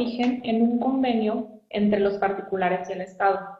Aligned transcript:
origen 0.00 0.40
en 0.44 0.62
un 0.62 0.78
convenio 0.78 1.60
entre 1.68 2.00
los 2.00 2.14
particulares 2.18 2.88
y 2.88 2.92
el 2.92 3.02
Estado. 3.02 3.58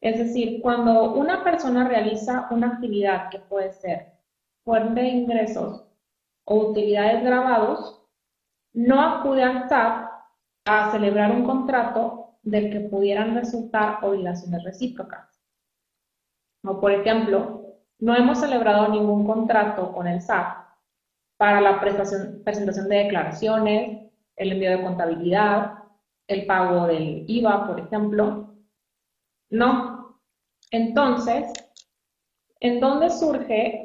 Es 0.00 0.18
decir, 0.18 0.62
cuando 0.62 1.12
una 1.14 1.44
persona 1.44 1.86
realiza 1.86 2.48
una 2.50 2.68
actividad 2.68 3.28
que 3.30 3.40
puede 3.40 3.72
ser 3.72 4.14
fuente 4.64 5.00
de 5.00 5.08
ingresos 5.08 5.84
o 6.44 6.70
utilidades 6.70 7.22
grabados, 7.22 8.02
no 8.72 9.00
acude 9.00 9.42
al 9.42 9.68
SAT 9.68 10.10
a 10.66 10.90
celebrar 10.92 11.32
un 11.32 11.44
contrato 11.44 12.38
del 12.42 12.70
que 12.70 12.80
pudieran 12.80 13.34
resultar 13.34 13.98
obligaciones 14.02 14.62
recíprocas. 14.64 15.42
O 16.64 16.80
por 16.80 16.92
ejemplo, 16.92 17.76
no 17.98 18.14
hemos 18.14 18.38
celebrado 18.40 18.88
ningún 18.88 19.26
contrato 19.26 19.92
con 19.92 20.06
el 20.06 20.22
SAT 20.22 20.60
para 21.36 21.60
la 21.60 21.80
presentación 21.80 22.88
de 22.88 22.96
declaraciones, 22.96 24.09
el 24.40 24.52
envío 24.52 24.70
de 24.70 24.82
contabilidad, 24.82 25.74
el 26.26 26.46
pago 26.46 26.86
del 26.86 27.24
IVA, 27.28 27.66
por 27.66 27.78
ejemplo. 27.78 28.54
No. 29.50 30.18
Entonces, 30.70 31.52
¿en 32.60 32.80
dónde 32.80 33.10
surge 33.10 33.82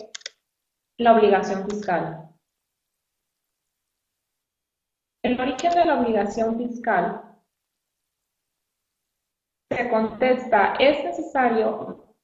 la 0.97 1.13
obligación 1.13 1.69
fiscal? 1.69 2.29
El 5.23 5.41
origen 5.41 5.71
de 5.71 5.85
la 5.85 5.99
obligación 5.99 6.57
fiscal 6.57 7.21
se 9.69 9.89
contesta, 9.89 10.75
es 10.79 11.03
necesario, 11.03 12.15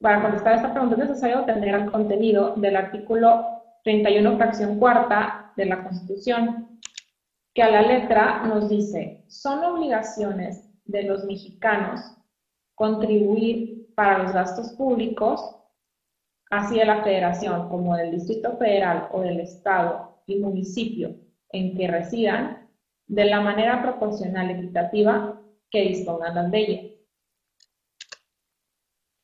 para 0.00 0.22
contestar 0.22 0.54
esta 0.54 0.72
pregunta 0.72 0.96
es 0.96 1.08
necesario 1.08 1.44
tener 1.44 1.74
el 1.74 1.90
contenido 1.90 2.54
del 2.56 2.74
artículo 2.74 3.44
31, 3.84 4.36
fracción 4.36 4.78
cuarta 4.80 5.52
de 5.56 5.66
la 5.66 5.84
Constitución, 5.84 6.68
que 7.54 7.62
a 7.62 7.70
la 7.70 7.82
letra 7.82 8.44
nos 8.44 8.68
dice, 8.68 9.24
son 9.28 9.64
obligaciones 9.64 10.68
de 10.84 11.02
los 11.02 11.24
mexicanos 11.24 12.00
contribuir 12.74 13.92
para 13.94 14.22
los 14.22 14.32
gastos 14.32 14.70
públicos, 14.74 15.56
así 16.50 16.78
de 16.78 16.84
la 16.84 17.02
federación 17.02 17.68
como 17.68 17.96
del 17.96 18.12
Distrito 18.12 18.56
Federal 18.56 19.08
o 19.12 19.20
del 19.20 19.40
Estado 19.40 20.22
y 20.26 20.38
municipio 20.38 21.16
en 21.50 21.76
que 21.76 21.88
residan, 21.88 22.68
de 23.06 23.24
la 23.24 23.40
manera 23.40 23.82
proporcional 23.82 24.50
y 24.50 24.54
equitativa 24.54 25.40
que 25.70 25.82
dispongan 25.82 26.34
las 26.34 26.50
leyes. 26.50 26.98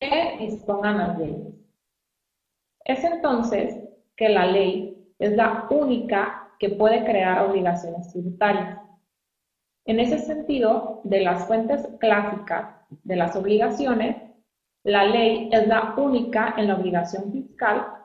Que 0.00 0.36
dispongan 0.40 0.98
las 0.98 1.18
leyes. 1.18 1.54
Es 2.84 3.04
entonces 3.04 3.76
que 4.16 4.28
la 4.28 4.46
ley 4.46 5.14
es 5.18 5.32
la 5.36 5.66
única 5.70 6.43
que 6.58 6.70
puede 6.70 7.04
crear 7.04 7.48
obligaciones 7.48 8.10
tributarias. 8.12 8.78
En 9.86 10.00
ese 10.00 10.18
sentido, 10.18 11.00
de 11.04 11.20
las 11.20 11.46
fuentes 11.46 11.86
clásicas 12.00 12.76
de 13.02 13.16
las 13.16 13.36
obligaciones, 13.36 14.16
la 14.82 15.04
ley 15.04 15.48
es 15.52 15.66
la 15.66 15.94
única 15.96 16.54
en 16.56 16.68
la 16.68 16.76
obligación 16.76 17.32
fiscal 17.32 18.04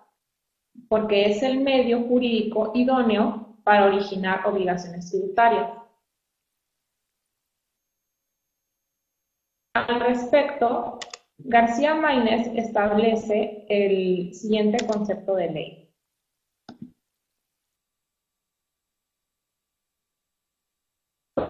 porque 0.88 1.25
es 1.25 1.44
el 1.44 1.59
medio 1.59 2.03
jurídico 2.08 2.72
idóneo 2.73 3.58
para 3.64 3.86
originar 3.86 4.45
obligaciones 4.47 5.09
tributarias. 5.09 5.72
Al 9.73 10.00
respecto, 10.02 11.00
García 11.38 11.95
Maínez 11.95 12.47
establece 12.55 13.66
el 13.70 14.33
siguiente 14.33 14.86
concepto 14.86 15.36
de 15.36 15.50
ley. 15.50 15.88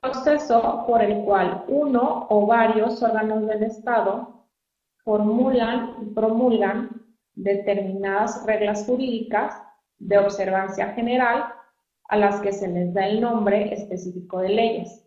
Proceso 0.02 0.86
por 0.88 1.02
el 1.02 1.24
cual 1.24 1.66
uno 1.68 2.28
o 2.30 2.46
varios 2.46 3.02
órganos 3.02 3.48
del 3.48 3.64
Estado 3.64 4.46
formulan 5.04 5.96
y 6.02 6.06
promulgan 6.14 6.90
determinadas 7.36 8.46
reglas 8.46 8.86
jurídicas 8.86 9.62
de 9.98 10.18
observancia 10.18 10.94
general 10.94 11.54
a 12.10 12.18
las 12.18 12.42
que 12.42 12.52
se 12.52 12.68
les 12.68 12.94
da 12.94 13.08
el 13.08 13.22
nombre 13.22 13.74
específico 13.74 14.40
de 14.40 14.50
leyes. 14.50 15.06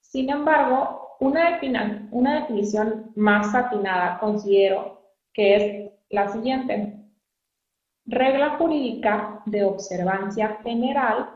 Sin 0.00 0.30
embargo, 0.30 1.16
una, 1.20 1.58
definición 2.40 3.12
más 3.16 3.54
atinada 3.54 4.18
considero 4.18 5.02
que 5.32 5.56
es 5.56 5.92
la 6.10 6.28
siguiente. 6.28 6.98
Regla 8.06 8.56
jurídica 8.58 9.42
de 9.46 9.64
observancia 9.64 10.58
general 10.62 11.30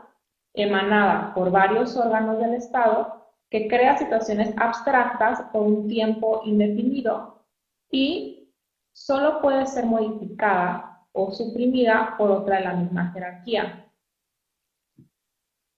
emanada 0.53 1.33
por 1.33 1.51
varios 1.51 1.95
órganos 1.95 2.39
del 2.39 2.55
Estado 2.55 3.19
que 3.49 3.67
crea 3.67 3.97
situaciones 3.97 4.53
abstractas 4.57 5.41
por 5.51 5.63
un 5.63 5.87
tiempo 5.87 6.41
indefinido 6.45 7.45
y 7.91 8.53
solo 8.93 9.41
puede 9.41 9.65
ser 9.65 9.85
modificada 9.85 11.07
o 11.11 11.31
suprimida 11.31 12.15
por 12.17 12.31
otra 12.31 12.57
de 12.57 12.63
la 12.65 12.73
misma 12.73 13.11
jerarquía. 13.11 13.85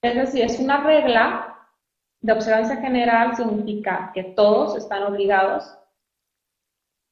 Es 0.01 0.15
decir, 0.15 0.43
es 0.43 0.59
una 0.59 0.83
regla 0.83 1.69
de 2.21 2.33
observancia 2.33 2.77
general, 2.77 3.35
significa 3.35 4.11
que 4.13 4.23
todos 4.23 4.75
están 4.75 5.03
obligados, 5.03 5.77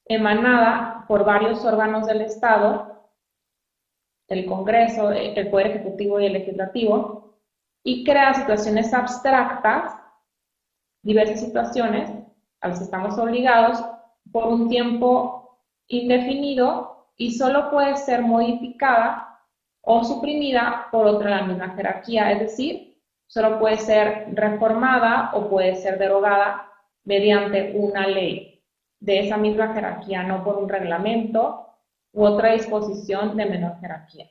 emanada 0.05 1.05
por 1.07 1.23
varios 1.23 1.63
órganos 1.63 2.07
del 2.07 2.21
Estado, 2.21 3.11
el 4.27 4.45
Congreso, 4.45 5.11
el 5.11 5.49
Poder 5.49 5.67
Ejecutivo 5.67 6.19
y 6.19 6.25
el 6.27 6.33
Legislativo, 6.33 7.28
y 7.89 8.03
crea 8.03 8.35
situaciones 8.35 8.93
abstractas, 8.93 9.95
diversas 11.01 11.39
situaciones 11.39 12.11
a 12.61 12.67
las 12.67 12.77
que 12.77 12.83
estamos 12.83 13.17
obligados 13.17 13.83
por 14.31 14.45
un 14.45 14.69
tiempo 14.69 15.59
indefinido 15.87 17.07
y 17.17 17.31
solo 17.31 17.71
puede 17.71 17.97
ser 17.97 18.21
modificada 18.21 19.39
o 19.81 20.03
suprimida 20.03 20.85
por 20.91 21.07
otra 21.07 21.31
de 21.31 21.35
la 21.37 21.47
misma 21.47 21.69
jerarquía, 21.69 22.31
es 22.31 22.39
decir, 22.41 23.01
solo 23.25 23.57
puede 23.57 23.77
ser 23.77 24.27
reformada 24.33 25.31
o 25.33 25.49
puede 25.49 25.75
ser 25.75 25.97
derogada 25.97 26.71
mediante 27.05 27.73
una 27.75 28.05
ley 28.05 28.63
de 28.99 29.21
esa 29.21 29.37
misma 29.37 29.73
jerarquía, 29.73 30.21
no 30.21 30.43
por 30.43 30.57
un 30.57 30.69
reglamento 30.69 31.65
u 32.13 32.23
otra 32.23 32.53
disposición 32.53 33.35
de 33.35 33.47
menor 33.47 33.79
jerarquía. 33.79 34.29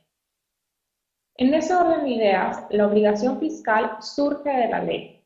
En 1.39 1.53
ese 1.53 1.73
orden 1.73 2.03
de 2.03 2.09
ideas, 2.09 2.67
la 2.69 2.85
obligación 2.85 3.39
fiscal 3.39 4.01
surge 4.01 4.49
de 4.49 4.67
la 4.67 4.83
ley, 4.83 5.25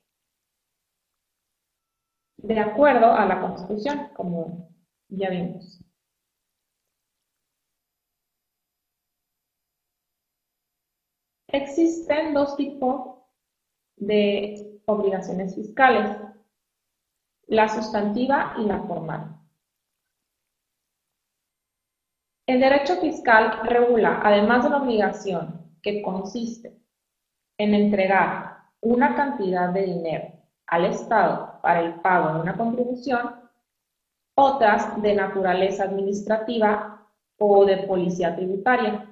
de 2.37 2.59
acuerdo 2.59 3.11
a 3.11 3.25
la 3.25 3.41
Constitución, 3.41 4.09
como 4.15 4.69
ya 5.09 5.31
vimos. 5.31 5.83
Existen 11.47 12.35
dos 12.35 12.55
tipos 12.57 13.17
de 13.95 14.83
obligaciones 14.85 15.55
fiscales, 15.55 16.15
la 17.47 17.67
sustantiva 17.69 18.53
y 18.59 18.65
la 18.65 18.83
formal. 18.83 19.35
El 22.45 22.59
derecho 22.59 23.01
fiscal 23.01 23.61
regula, 23.63 24.21
además 24.23 24.63
de 24.63 24.69
la 24.69 24.77
obligación 24.77 25.62
que 25.83 26.01
consiste 26.01 26.73
en 27.57 27.75
entregar 27.75 28.57
una 28.81 29.15
cantidad 29.15 29.69
de 29.69 29.83
dinero 29.83 30.31
al 30.67 30.85
Estado 30.85 31.59
para 31.61 31.81
el 31.81 31.95
pago 31.95 32.33
de 32.33 32.41
una 32.41 32.57
contribución, 32.57 33.35
otras 34.35 34.99
de 35.01 35.13
naturaleza 35.13 35.83
administrativa 35.83 37.05
o 37.37 37.65
de 37.65 37.77
policía 37.83 38.35
tributaria, 38.35 39.07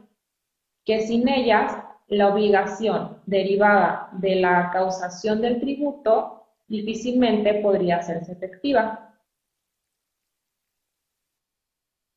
que 0.86 1.02
sin 1.02 1.28
ellas 1.28 1.78
la 2.08 2.30
obligación 2.30 3.22
derivada 3.26 4.10
de 4.14 4.38
la 4.38 4.72
causación 4.72 5.42
del 5.42 5.60
tributo 5.60 6.46
difícilmente 6.68 7.56
podría 7.56 7.98
hacerse 7.98 8.32
efectiva. 8.32 9.14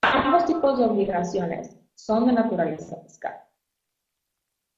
Ambos 0.02 0.46
tipos 0.46 0.78
de 0.78 0.84
obligaciones 0.84 1.76
son 1.94 2.26
de 2.26 2.32
naturaleza 2.32 2.96
fiscal 3.02 3.44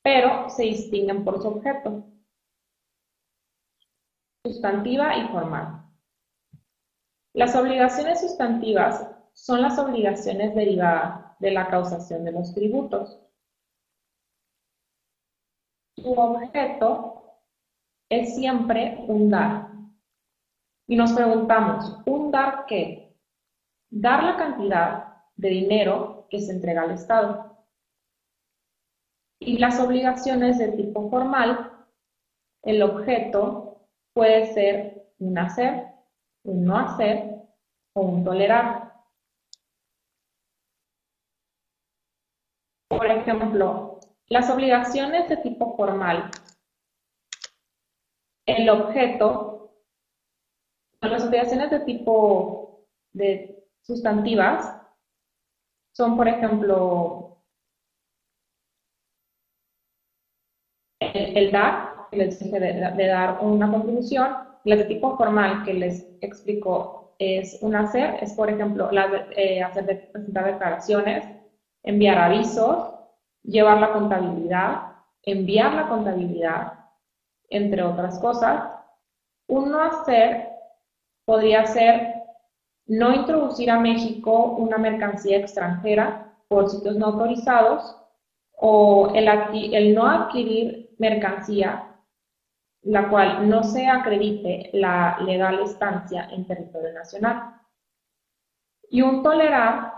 pero 0.07 0.49
se 0.51 0.63
distinguen 0.63 1.25
por 1.25 1.43
su 1.43 1.49
objeto, 1.49 2.05
sustantiva 4.45 5.17
y 5.17 5.27
formal. 5.31 5.85
Las 7.35 7.57
obligaciones 7.57 8.21
sustantivas 8.21 9.05
son 9.33 9.63
las 9.63 9.77
obligaciones 9.81 10.55
derivadas 10.55 11.37
de 11.41 11.51
la 11.51 11.67
causación 11.67 12.25
de 12.25 12.31
los 12.31 12.55
tributos. 12.55 13.21
Su 15.97 16.13
objeto 16.13 17.41
es 18.09 18.37
siempre 18.37 19.05
un 19.09 19.29
dar. 19.29 19.73
Y 20.87 20.95
nos 20.95 21.15
preguntamos, 21.15 22.01
¿un 22.07 22.31
dar 22.31 22.67
qué? 22.67 23.19
Dar 23.91 24.23
la 24.23 24.37
cantidad 24.37 25.17
de 25.35 25.49
dinero 25.49 26.29
que 26.31 26.41
se 26.41 26.53
entrega 26.53 26.83
al 26.83 26.93
Estado. 26.93 27.56
Y 29.39 29.59
las 29.59 29.79
obligaciones 29.81 30.59
de 30.59 30.73
tipo 30.73 31.11
formal 31.11 31.73
el 32.63 32.83
objeto 32.83 33.87
puede 34.13 34.53
ser 34.53 35.13
un 35.19 35.39
hacer, 35.39 35.87
un 36.43 36.65
no 36.65 36.79
hacer 36.79 37.43
o 37.95 38.01
un 38.03 38.25
tolerar. 38.25 38.93
Por 42.89 43.07
ejemplo, 43.07 44.01
las 44.29 44.51
obligaciones 44.51 45.29
de 45.29 45.37
tipo 45.37 45.77
formal. 45.77 46.31
El 48.47 48.69
objeto, 48.69 49.77
las 51.01 51.25
obligaciones 51.25 51.71
de 51.71 51.81
tipo 51.81 52.87
de 53.13 53.65
sustantivas 53.83 54.77
son, 55.93 56.17
por 56.17 56.27
ejemplo, 56.27 57.16
el, 61.37 61.53
dar, 61.53 62.09
que 62.11 62.17
les 62.17 62.39
dije 62.39 62.59
de, 62.59 63.07
dar 63.07 63.39
una 63.43 63.71
contribución, 63.71 64.29
las 64.65 64.79
de 64.79 64.85
tipo 64.87 65.17
formal 65.17 65.65
que 65.65 65.75
les 65.75 66.09
explico 66.23 67.15
es 67.19 67.59
un 67.61 67.77
hacer, 67.77 68.17
es 68.23 68.33
por 68.33 68.51
ejemplo 68.51 68.91
eh, 69.37 69.63
hacer 69.63 70.11
presentar 70.11 70.47
declaraciones, 70.47 71.25
enviar 71.83 72.19
avisos, 72.19 72.91
llevar 73.43 73.79
la 73.79 73.93
contabilidad, 73.93 74.83
enviar 75.23 75.75
la 75.75 75.89
contabilidad, 75.89 76.73
entre 77.51 77.83
otras 77.83 78.19
cosas. 78.19 78.71
Un 79.47 79.71
no 79.71 79.83
hacer 79.83 80.49
podría 81.27 81.67
ser 81.67 82.15
no 82.87 83.15
introducir 83.15 83.71
a 83.71 83.79
México 83.79 84.57
una 84.59 84.79
mercancía 84.79 85.37
extranjera 85.37 86.35
por 86.49 86.71
sitios 86.71 86.97
no 86.97 87.07
autorizados 87.07 87.97
o 88.53 89.13
el 89.15 89.95
no 89.95 90.07
adquirir 90.07 90.86
mercancía 90.99 91.97
la 92.87 93.09
cual 93.09 93.49
no 93.49 93.65
se 93.65 93.89
acredite 93.89 94.71
la 94.73 95.19
legal 95.21 95.59
estancia 95.61 96.29
en 96.31 96.47
territorio 96.47 96.93
nacional. 96.93 97.61
Y 98.89 99.03
un 99.03 99.25
tolerar 99.25 99.93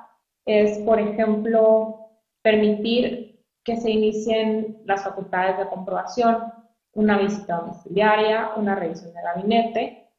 es, 0.47 0.79
por 0.79 0.99
ejemplo, 0.99 2.09
permitir 2.41 3.45
que 3.63 3.77
se 3.77 3.91
inicien 3.91 4.81
las 4.87 5.05
facultades 5.05 5.59
de 5.59 5.69
comprobación, 5.69 6.51
una 6.95 7.19
visita 7.19 7.57
domiciliaria, 7.57 8.53
una 8.57 8.75
revisión 8.75 9.13
de 9.13 9.23
gabinete 9.23 10.11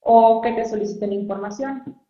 o 0.00 0.42
que 0.42 0.52
te 0.52 0.66
soliciten 0.66 1.14
información. 1.14 2.04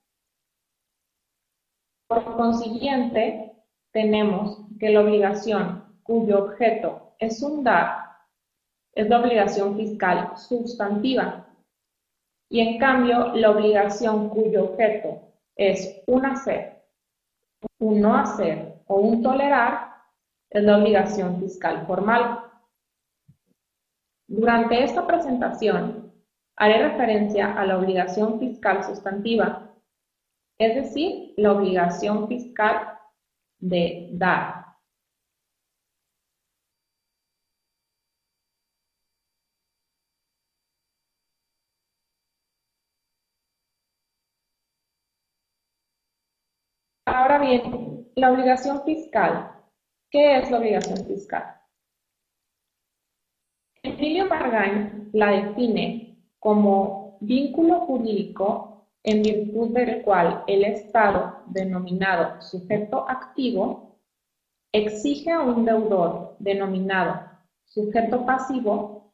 Por 2.09 2.37
consiguiente, 2.37 3.53
tenemos 3.93 4.63
que 4.81 4.91
la 4.91 5.03
obligación 5.03 6.01
cuyo 6.03 6.47
objeto 6.47 7.15
es 7.21 7.41
un 7.45 7.63
dar 7.63 8.10
es 9.01 9.09
la 9.09 9.21
obligación 9.21 9.77
fiscal 9.77 10.37
sustantiva. 10.37 11.47
Y 12.51 12.61
en 12.61 12.79
cambio, 12.79 13.35
la 13.35 13.51
obligación 13.51 14.29
cuyo 14.29 14.65
objeto 14.65 15.23
es 15.57 16.03
un 16.07 16.27
hacer, 16.27 16.83
un 17.79 18.01
no 18.01 18.15
hacer 18.15 18.75
o 18.87 18.97
un 18.97 19.23
tolerar 19.23 19.95
es 20.51 20.63
la 20.65 20.79
obligación 20.79 21.41
fiscal 21.41 21.87
formal. 21.87 22.45
Durante 24.29 24.83
esta 24.83 25.07
presentación 25.07 26.13
haré 26.57 26.89
referencia 26.89 27.59
a 27.59 27.65
la 27.65 27.79
obligación 27.79 28.39
fiscal 28.39 28.85
sustantiva, 28.85 29.71
es 30.59 30.75
decir, 30.75 31.33
la 31.37 31.53
obligación 31.53 32.29
fiscal 32.29 32.99
de 33.61 34.11
dar. 34.13 34.60
Ahora 47.13 47.39
bien, 47.39 48.07
la 48.15 48.31
obligación 48.31 48.85
fiscal. 48.85 49.51
¿Qué 50.13 50.39
es 50.39 50.49
la 50.49 50.59
obligación 50.59 51.05
fiscal? 51.07 51.57
Emilio 53.83 54.27
Margain 54.29 55.11
la 55.13 55.33
define 55.33 56.17
como 56.39 57.19
vínculo 57.21 57.81
jurídico 57.81 58.87
en 59.03 59.23
virtud 59.23 59.71
del 59.71 60.03
cual 60.03 60.45
el 60.47 60.65
Estado, 60.65 61.43
denominado 61.47 62.41
sujeto 62.41 63.05
activo, 63.09 63.99
exige 64.73 65.33
a 65.33 65.41
un 65.41 65.65
deudor, 65.65 66.37
denominado 66.39 67.23
sujeto 67.65 68.25
pasivo, 68.25 69.13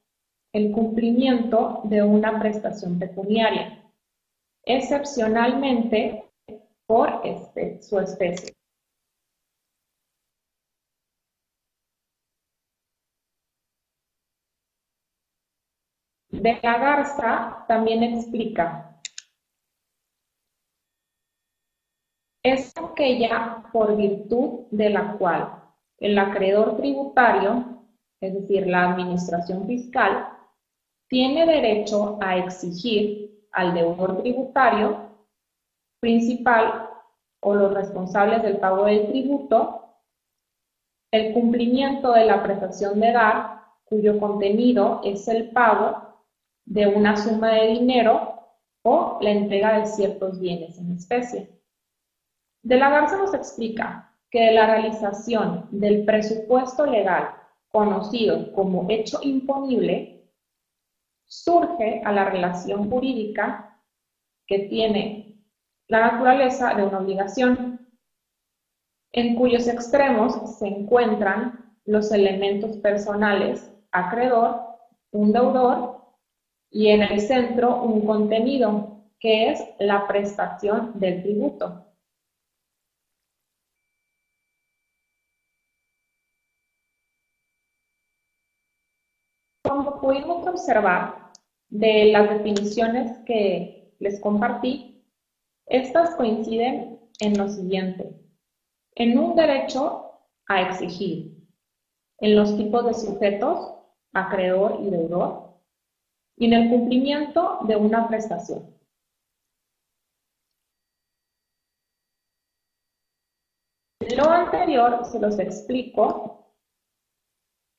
el 0.53 0.71
cumplimiento 0.71 1.81
de 1.85 2.03
una 2.03 2.39
prestación 2.39 2.99
pecuniaria, 2.99 3.91
excepcionalmente 4.65 6.26
por 6.87 7.23
su 7.81 7.99
especie. 7.99 8.55
De 16.31 16.61
la 16.63 16.79
Garza 16.79 17.65
también 17.67 18.03
explica, 18.03 19.01
es 22.43 22.73
aquella 22.77 23.65
por 23.73 23.97
virtud 23.97 24.67
de 24.71 24.91
la 24.91 25.17
cual 25.19 25.63
el 25.99 26.17
acreedor 26.19 26.77
tributario, 26.77 27.83
es 28.21 28.35
decir, 28.35 28.67
la 28.67 28.91
administración 28.91 29.67
fiscal, 29.67 30.29
tiene 31.09 31.47
derecho 31.47 32.19
a 32.21 32.37
exigir 32.37 33.49
al 33.53 33.75
deudor 33.75 34.23
tributario 34.23 35.06
principal 36.01 36.89
o 37.41 37.55
los 37.55 37.73
responsables 37.73 38.43
del 38.43 38.59
pago 38.59 38.87
del 38.87 39.07
tributo, 39.07 39.83
el 41.13 41.33
cumplimiento 41.33 42.13
de 42.13 42.25
la 42.27 42.43
prestación 42.43 43.01
de 43.01 43.13
dar, 43.13 43.63
cuyo 43.85 44.19
contenido 44.19 45.01
es 45.05 45.29
el 45.29 45.51
pago 45.51 46.17
de 46.65 46.87
una 46.89 47.17
suma 47.17 47.53
de 47.53 47.69
dinero 47.69 48.35
o 48.83 49.19
la 49.21 49.31
entrega 49.31 49.79
de 49.79 49.87
ciertos 49.87 50.41
bienes 50.41 50.79
en 50.79 50.93
especie. 50.93 51.51
De 52.63 52.77
la 52.77 52.91
Garza 52.91 53.17
nos 53.17 53.33
explica 53.33 54.13
que 54.31 54.41
de 54.41 54.53
la 54.53 54.67
realización 54.67 55.69
del 55.71 56.05
presupuesto 56.05 56.85
legal 56.85 57.37
conocido 57.69 58.53
como 58.53 58.87
hecho 58.89 59.19
imponible, 59.23 60.33
surge 61.27 62.01
a 62.05 62.13
la 62.13 62.25
relación 62.25 62.89
jurídica 62.89 63.83
que 64.47 64.61
tiene 64.61 65.26
la 65.89 66.13
naturaleza 66.13 66.75
de 66.75 66.85
una 66.85 66.99
obligación, 66.99 67.87
en 69.13 69.37
cuyos 69.37 69.67
extremos 69.69 70.59
se 70.59 70.67
encuentran 70.67 71.75
los 71.85 72.11
elementos 72.13 72.77
personales, 72.79 73.73
acreedor, 73.93 74.61
un 75.13 75.33
deudor, 75.33 75.97
y 76.71 76.89
en 76.89 77.03
el 77.03 77.21
centro 77.21 77.83
un 77.83 78.05
contenido, 78.05 79.05
que 79.19 79.51
es 79.51 79.65
la 79.79 80.07
prestación 80.07 80.99
del 80.99 81.23
tributo. 81.23 81.87
Como 89.63 90.01
pudimos 90.01 90.47
observar 90.47 91.33
de 91.69 92.07
las 92.13 92.29
definiciones 92.31 93.19
que 93.25 93.95
les 93.99 94.21
compartí, 94.21 94.96
estas 95.67 96.15
coinciden 96.17 97.01
en 97.21 97.39
lo 97.39 97.49
siguiente: 97.49 98.19
en 98.95 99.19
un 99.19 99.37
derecho 99.37 100.13
a 100.49 100.63
exigir, 100.63 101.37
en 102.19 102.37
los 102.37 102.57
tipos 102.57 102.87
de 102.87 102.95
sujetos, 102.95 103.75
acreedor 104.13 104.79
y 104.81 104.91
deudor, 104.91 105.61
y 106.37 106.47
en 106.47 106.53
el 106.53 106.71
cumplimiento 106.71 107.59
de 107.63 107.77
una 107.77 108.09
prestación. 108.09 108.75
Lo 114.17 114.31
anterior 114.31 115.05
se 115.05 115.19
los 115.19 115.39
explico 115.39 116.55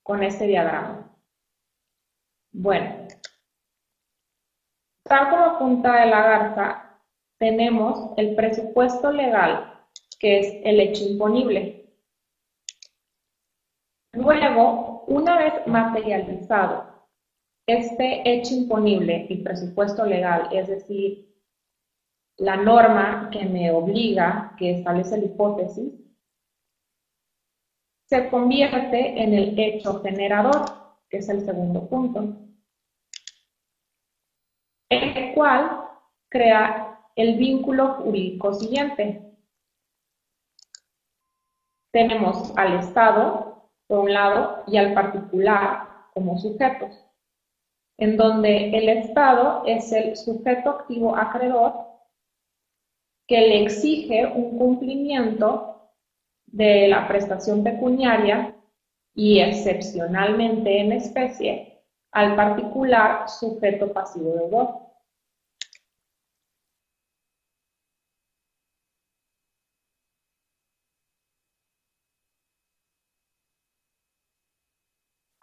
con 0.04 0.24
este 0.24 0.46
diagrama. 0.46 1.16
Bueno, 2.52 3.08
tal 5.04 5.30
como 5.30 5.44
apunta 5.46 6.02
de 6.02 6.06
la 6.08 6.22
garza, 6.22 6.87
tenemos 7.40 8.12
el 8.18 8.36
presupuesto 8.36 9.12
legal, 9.12 9.74
que 10.20 10.40
es 10.40 10.62
el 10.64 10.80
hecho 10.80 11.04
imponible. 11.04 11.86
Luego, 14.14 15.04
una 15.08 15.38
vez 15.38 15.68
materializado 15.68 16.88
este 17.68 18.22
hecho 18.26 18.54
imponible, 18.54 19.28
el 19.30 19.44
presupuesto 19.44 20.06
legal, 20.06 20.50
es 20.52 20.68
decir, 20.68 21.28
la 22.38 22.56
norma 22.56 23.30
que 23.32 23.46
me 23.46 23.72
obliga, 23.72 24.56
que 24.58 24.72
establece 24.72 25.18
la 25.18 25.26
hipótesis, 25.26 25.94
se 28.06 28.30
convierte 28.30 29.22
en 29.22 29.34
el 29.34 29.60
hecho 29.60 30.02
generador, 30.02 30.66
que 31.10 31.18
es 31.18 31.30
el 31.30 31.46
segundo 31.46 31.88
punto. 31.90 32.38
el 34.90 35.34
cual 35.34 35.82
crea 36.30 36.87
el 37.18 37.36
vínculo 37.38 37.96
jurídico 37.96 38.54
siguiente. 38.54 39.34
Tenemos 41.92 42.54
al 42.56 42.80
Estado, 42.80 43.70
por 43.88 44.00
un 44.00 44.14
lado, 44.14 44.64
y 44.68 44.78
al 44.78 44.94
particular 44.94 45.90
como 46.14 46.38
sujetos, 46.38 47.04
en 47.98 48.18
donde 48.18 48.70
el 48.70 48.88
Estado 48.90 49.64
es 49.66 49.92
el 49.92 50.16
sujeto 50.16 50.70
activo 50.70 51.16
acreedor 51.16 51.74
que 53.28 53.42
le 53.42 53.64
exige 53.64 54.26
un 54.26 54.58
cumplimiento 54.58 55.92
de 56.46 56.88
la 56.88 57.08
prestación 57.08 57.64
pecuniaria 57.64 58.56
y 59.14 59.40
excepcionalmente 59.40 60.80
en 60.80 60.92
especie 60.94 61.84
al 62.12 62.36
particular 62.36 63.28
sujeto 63.28 63.92
pasivo 63.92 64.34
deudor. 64.34 64.87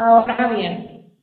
Ahora 0.06 0.49
bien, 0.49 1.18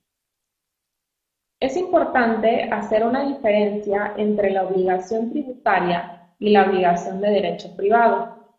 es 1.59 1.77
importante 1.77 2.63
hacer 2.71 3.05
una 3.05 3.27
diferencia 3.27 4.15
entre 4.17 4.49
la 4.49 4.63
obligación 4.63 5.29
tributaria 5.29 6.33
y 6.39 6.49
la 6.49 6.65
obligación 6.65 7.21
de 7.21 7.29
derecho 7.29 7.75
privado. 7.75 8.57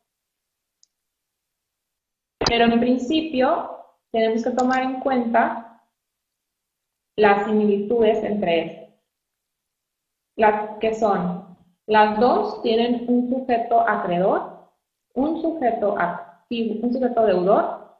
Pero 2.38 2.66
en 2.66 2.78
principio 2.78 3.96
tenemos 4.12 4.44
que 4.44 4.52
tomar 4.52 4.82
en 4.84 5.00
cuenta 5.00 5.82
las 7.16 7.44
similitudes 7.44 8.22
entre 8.22 8.60
estas. 8.60 8.94
Las 10.36 10.78
que 10.78 10.94
son, 10.94 11.56
las 11.88 12.20
dos 12.20 12.62
tienen 12.62 13.06
un 13.08 13.28
sujeto 13.28 13.80
acreedor, 13.80 14.70
un 15.14 15.42
sujeto 15.42 15.98
activo, 15.98 16.86
un 16.86 16.92
sujeto 16.92 17.26
deudor 17.26 17.96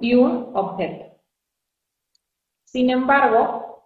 y 0.00 0.16
un 0.16 0.50
objeto. 0.56 1.09
Sin 2.70 2.88
embargo, 2.88 3.82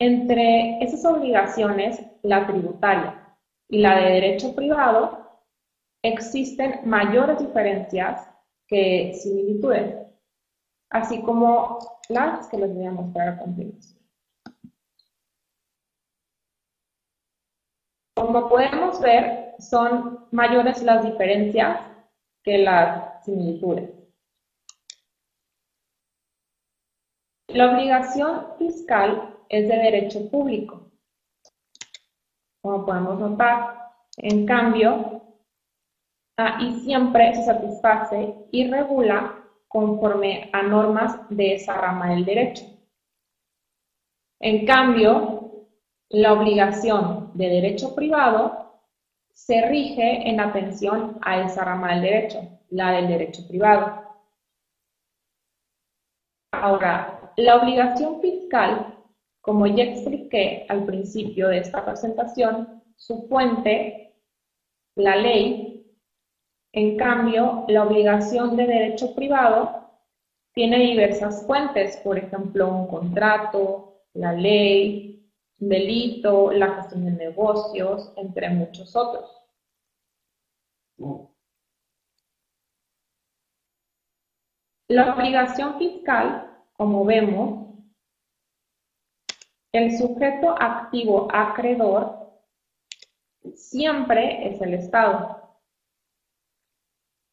entre 0.00 0.82
esas 0.82 1.04
obligaciones, 1.04 2.04
la 2.22 2.48
tributaria 2.48 3.38
y 3.68 3.78
la 3.78 3.96
de 4.00 4.10
derecho 4.10 4.56
privado, 4.56 5.40
existen 6.02 6.80
mayores 6.84 7.38
diferencias 7.38 8.28
que 8.66 9.14
similitudes, 9.14 9.94
así 10.90 11.22
como 11.22 11.78
las 12.08 12.48
que 12.48 12.58
les 12.58 12.74
voy 12.74 12.86
a 12.86 12.90
mostrar 12.90 13.28
a 13.28 13.38
continuación. 13.38 14.02
Como 18.16 18.48
podemos 18.48 19.00
ver, 19.00 19.54
son 19.60 20.26
mayores 20.32 20.82
las 20.82 21.04
diferencias 21.04 21.78
que 22.42 22.58
las 22.58 23.24
similitudes. 23.24 23.93
La 27.54 27.70
obligación 27.70 28.48
fiscal 28.58 29.32
es 29.48 29.68
de 29.68 29.76
derecho 29.76 30.28
público, 30.28 30.90
como 32.60 32.84
podemos 32.84 33.20
notar. 33.20 33.92
En 34.16 34.44
cambio, 34.44 35.22
y 36.58 36.72
siempre 36.80 37.32
se 37.32 37.44
satisface 37.44 38.34
y 38.50 38.68
regula 38.68 39.36
conforme 39.68 40.50
a 40.52 40.62
normas 40.62 41.16
de 41.28 41.54
esa 41.54 41.74
rama 41.74 42.10
del 42.10 42.24
derecho. 42.24 42.64
En 44.40 44.66
cambio, 44.66 45.68
la 46.08 46.32
obligación 46.32 47.30
de 47.34 47.50
derecho 47.50 47.94
privado 47.94 48.80
se 49.32 49.64
rige 49.68 50.28
en 50.28 50.40
atención 50.40 51.20
a 51.22 51.38
esa 51.42 51.64
rama 51.64 51.92
del 51.92 52.02
derecho, 52.02 52.40
la 52.70 52.90
del 52.90 53.06
derecho 53.06 53.46
privado. 53.46 54.02
Ahora, 56.50 57.20
la 57.36 57.56
obligación 57.56 58.20
fiscal, 58.20 58.98
como 59.40 59.66
ya 59.66 59.84
expliqué 59.84 60.66
al 60.68 60.84
principio 60.84 61.48
de 61.48 61.58
esta 61.58 61.84
presentación, 61.84 62.82
su 62.96 63.26
fuente, 63.28 64.14
la 64.94 65.16
ley, 65.16 65.74
en 66.72 66.96
cambio, 66.96 67.64
la 67.68 67.84
obligación 67.84 68.56
de 68.56 68.66
derecho 68.66 69.14
privado 69.14 69.90
tiene 70.52 70.78
diversas 70.78 71.46
fuentes, 71.46 71.96
por 71.98 72.18
ejemplo, 72.18 72.68
un 72.68 72.88
contrato, 72.88 74.02
la 74.14 74.32
ley, 74.32 75.28
un 75.60 75.68
delito, 75.68 76.52
la 76.52 76.74
gestión 76.76 77.04
de 77.06 77.12
negocios, 77.12 78.12
entre 78.16 78.50
muchos 78.50 78.94
otros. 78.96 79.30
La 84.88 85.14
obligación 85.14 85.78
fiscal 85.78 86.53
como 86.76 87.04
vemos, 87.04 87.64
el 89.72 89.96
sujeto 89.96 90.54
activo 90.60 91.28
acreedor 91.32 92.30
siempre 93.54 94.48
es 94.48 94.60
el 94.60 94.74
Estado. 94.74 95.58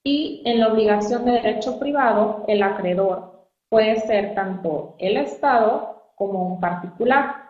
Y 0.03 0.41
en 0.45 0.59
la 0.59 0.73
obligación 0.73 1.25
de 1.25 1.33
derecho 1.33 1.79
privado, 1.79 2.43
el 2.47 2.63
acreedor 2.63 3.47
puede 3.69 3.99
ser 3.99 4.33
tanto 4.33 4.95
el 4.97 5.17
Estado 5.17 6.13
como 6.15 6.47
un 6.47 6.59
particular. 6.59 7.49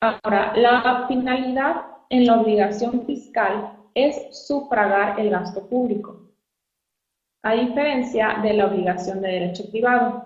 Ahora, 0.00 0.56
la 0.56 1.06
finalidad 1.08 1.86
en 2.08 2.26
la 2.26 2.40
obligación 2.40 3.04
fiscal 3.06 3.78
es 3.94 4.46
sufragar 4.46 5.20
el 5.20 5.30
gasto 5.30 5.66
público 5.68 6.23
a 7.44 7.52
diferencia 7.52 8.38
de 8.42 8.54
la 8.54 8.66
obligación 8.66 9.20
de 9.20 9.28
derecho 9.28 9.70
privado, 9.70 10.24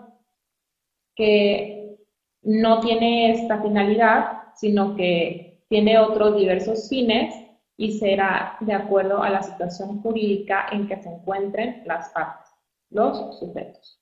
que 1.16 1.98
no 2.42 2.80
tiene 2.80 3.32
esta 3.32 3.60
finalidad, 3.60 4.54
sino 4.54 4.94
que 4.94 5.64
tiene 5.68 5.98
otros 5.98 6.36
diversos 6.36 6.88
fines 6.88 7.34
y 7.76 7.98
será 7.98 8.56
de 8.60 8.72
acuerdo 8.72 9.20
a 9.20 9.30
la 9.30 9.42
situación 9.42 10.00
jurídica 10.00 10.68
en 10.70 10.86
que 10.86 10.96
se 11.02 11.08
encuentren 11.08 11.82
las 11.86 12.08
partes, 12.10 12.52
los 12.90 13.36
sujetos. 13.40 14.00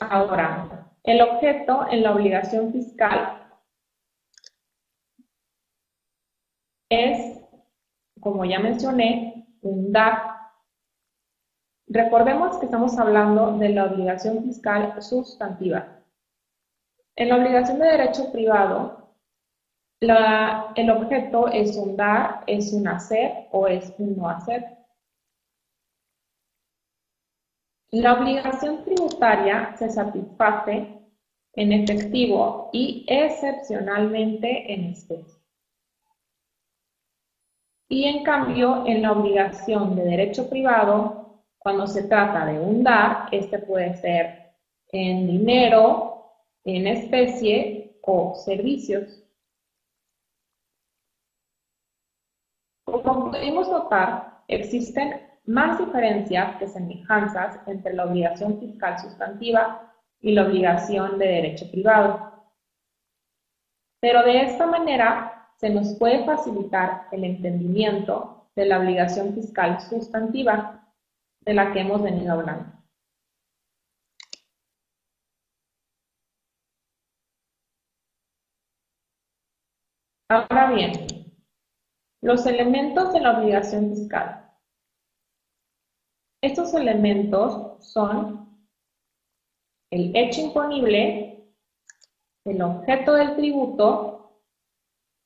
Ahora, 0.00 0.90
el 1.04 1.22
objeto 1.22 1.86
en 1.88 2.02
la 2.02 2.12
obligación 2.12 2.72
fiscal 2.72 3.48
es, 6.88 7.40
como 8.20 8.44
ya 8.44 8.58
mencioné, 8.58 9.46
un 9.62 9.92
DAC 9.92 10.31
Recordemos 11.94 12.56
que 12.56 12.64
estamos 12.64 12.98
hablando 12.98 13.58
de 13.58 13.68
la 13.68 13.84
obligación 13.84 14.42
fiscal 14.42 15.02
sustantiva. 15.02 16.00
En 17.16 17.28
la 17.28 17.36
obligación 17.36 17.78
de 17.80 17.86
derecho 17.86 18.32
privado, 18.32 19.14
el 20.00 20.90
objeto 20.90 21.48
es 21.48 21.76
un 21.76 21.94
dar, 21.94 22.44
es 22.46 22.72
un 22.72 22.88
hacer 22.88 23.46
o 23.52 23.66
es 23.66 23.92
un 23.98 24.16
no 24.16 24.30
hacer. 24.30 24.78
La 27.90 28.14
obligación 28.14 28.84
tributaria 28.84 29.76
se 29.76 29.90
satisface 29.90 30.98
en 31.52 31.72
efectivo 31.72 32.70
y 32.72 33.04
excepcionalmente 33.06 34.72
en 34.72 34.84
especie. 34.92 35.42
Y 37.90 38.04
en 38.04 38.24
cambio, 38.24 38.86
en 38.86 39.02
la 39.02 39.12
obligación 39.12 39.94
de 39.94 40.04
derecho 40.04 40.48
privado, 40.48 41.21
cuando 41.62 41.86
se 41.86 42.04
trata 42.04 42.44
de 42.46 42.58
un 42.58 42.82
dar, 42.82 43.28
este 43.30 43.58
puede 43.58 43.94
ser 43.96 44.52
en 44.88 45.26
dinero, 45.26 46.32
en 46.64 46.86
especie 46.86 47.98
o 48.02 48.34
servicios. 48.34 49.22
Como 52.84 53.30
podemos 53.30 53.68
notar, 53.68 54.42
existen 54.48 55.22
más 55.46 55.78
diferencias 55.78 56.56
que 56.56 56.68
semejanzas 56.68 57.58
entre 57.66 57.94
la 57.94 58.06
obligación 58.06 58.58
fiscal 58.58 58.98
sustantiva 58.98 59.92
y 60.20 60.32
la 60.32 60.46
obligación 60.46 61.18
de 61.18 61.26
derecho 61.26 61.70
privado. 61.70 62.32
Pero 64.00 64.22
de 64.24 64.42
esta 64.42 64.66
manera 64.66 65.48
se 65.56 65.70
nos 65.70 65.94
puede 65.94 66.24
facilitar 66.24 67.06
el 67.12 67.24
entendimiento 67.24 68.48
de 68.56 68.66
la 68.66 68.80
obligación 68.80 69.32
fiscal 69.34 69.80
sustantiva 69.80 70.81
de 71.44 71.54
la 71.54 71.72
que 71.72 71.80
hemos 71.80 72.02
venido 72.02 72.32
hablando. 72.32 72.72
Ahora 80.28 80.72
bien, 80.72 80.92
los 82.22 82.46
elementos 82.46 83.12
de 83.12 83.20
la 83.20 83.38
obligación 83.38 83.90
fiscal. 83.90 84.50
Estos 86.42 86.72
elementos 86.74 87.84
son 87.84 88.42
el 89.90 90.16
hecho 90.16 90.40
imponible, 90.40 91.44
el 92.46 92.62
objeto 92.62 93.12
del 93.12 93.36
tributo, 93.36 94.40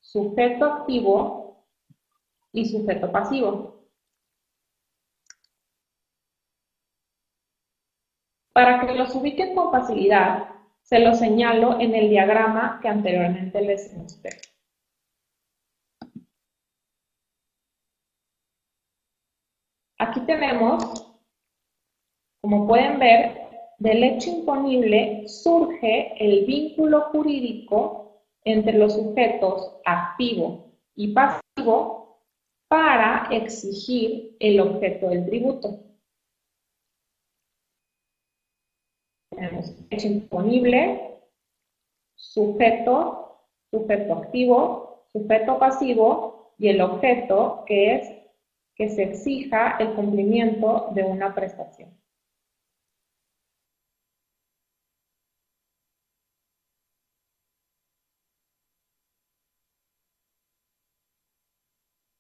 sujeto 0.00 0.64
activo 0.64 1.64
y 2.52 2.64
sujeto 2.64 3.12
pasivo. 3.12 3.75
Para 8.56 8.80
que 8.80 8.94
los 8.94 9.14
ubiquen 9.14 9.54
con 9.54 9.70
facilidad, 9.70 10.48
se 10.80 10.98
los 11.00 11.18
señalo 11.18 11.78
en 11.78 11.94
el 11.94 12.08
diagrama 12.08 12.78
que 12.80 12.88
anteriormente 12.88 13.60
les 13.60 13.94
mostré. 13.94 14.30
Aquí 19.98 20.20
tenemos, 20.20 21.20
como 22.40 22.66
pueden 22.66 22.98
ver, 22.98 23.42
del 23.76 24.02
hecho 24.02 24.30
imponible 24.30 25.28
surge 25.28 26.14
el 26.18 26.46
vínculo 26.46 27.10
jurídico 27.12 28.22
entre 28.42 28.78
los 28.78 28.94
sujetos 28.94 29.76
activo 29.84 30.72
y 30.94 31.12
pasivo 31.12 32.22
para 32.68 33.28
exigir 33.32 34.34
el 34.40 34.60
objeto 34.60 35.10
del 35.10 35.26
tributo. 35.26 35.85
Tenemos 39.36 39.74
hecho 39.90 40.06
imponible, 40.08 41.20
sujeto, 42.14 43.42
sujeto 43.70 44.14
activo, 44.14 45.06
sujeto 45.12 45.58
pasivo 45.58 46.54
y 46.58 46.68
el 46.68 46.80
objeto 46.80 47.64
que 47.66 47.96
es 47.96 48.12
que 48.74 48.88
se 48.88 49.02
exija 49.02 49.76
el 49.78 49.94
cumplimiento 49.94 50.88
de 50.94 51.04
una 51.04 51.34
prestación. 51.34 51.90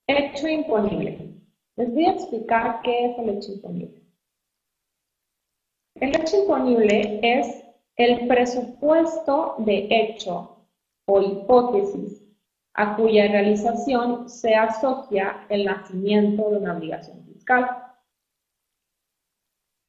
Hecho 0.06 0.48
imponible. 0.48 1.40
Les 1.76 1.92
voy 1.94 2.04
a 2.06 2.12
explicar 2.12 2.80
qué 2.82 3.06
es 3.06 3.18
el 3.18 3.30
hecho 3.30 3.52
imponible. 3.52 4.05
El 6.00 6.14
hecho 6.14 6.36
imponible 6.36 7.20
es 7.22 7.64
el 7.96 8.28
presupuesto 8.28 9.54
de 9.58 9.88
hecho 9.90 10.66
o 11.06 11.22
hipótesis 11.22 12.22
a 12.74 12.96
cuya 12.96 13.28
realización 13.28 14.28
se 14.28 14.54
asocia 14.54 15.46
el 15.48 15.64
nacimiento 15.64 16.50
de 16.50 16.58
una 16.58 16.76
obligación 16.76 17.24
fiscal. 17.24 17.82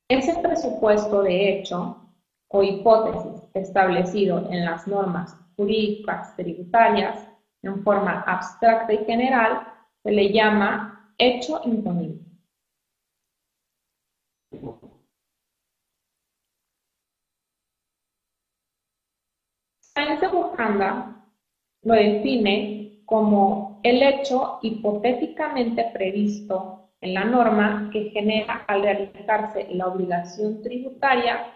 Ese 0.09 0.39
presupuesto 0.39 1.23
de 1.23 1.59
hecho 1.59 2.13
o 2.47 2.63
hipótesis 2.63 3.43
establecido 3.53 4.49
en 4.49 4.63
las 4.63 4.87
normas 4.87 5.35
jurídicas 5.57 6.33
tributarias 6.37 7.27
en 7.63 7.83
forma 7.83 8.21
abstracta 8.21 8.93
y 8.93 9.03
general 9.03 9.67
se 10.03 10.11
le 10.11 10.31
llama 10.31 11.13
hecho 11.17 11.59
imponible. 11.65 12.21
Sáenz 19.97 20.21
Bujanda 20.31 21.25
lo 21.81 21.95
define 21.95 23.01
como 23.05 23.79
el 23.81 24.03
hecho 24.03 24.59
hipotéticamente 24.61 25.89
previsto 25.91 26.91
en 27.01 27.15
la 27.15 27.25
norma 27.25 27.89
que 27.91 28.11
genera 28.11 28.63
al 28.67 28.83
realizarse 28.83 29.65
la 29.71 29.87
obligación 29.87 30.61
tributaria 30.61 31.51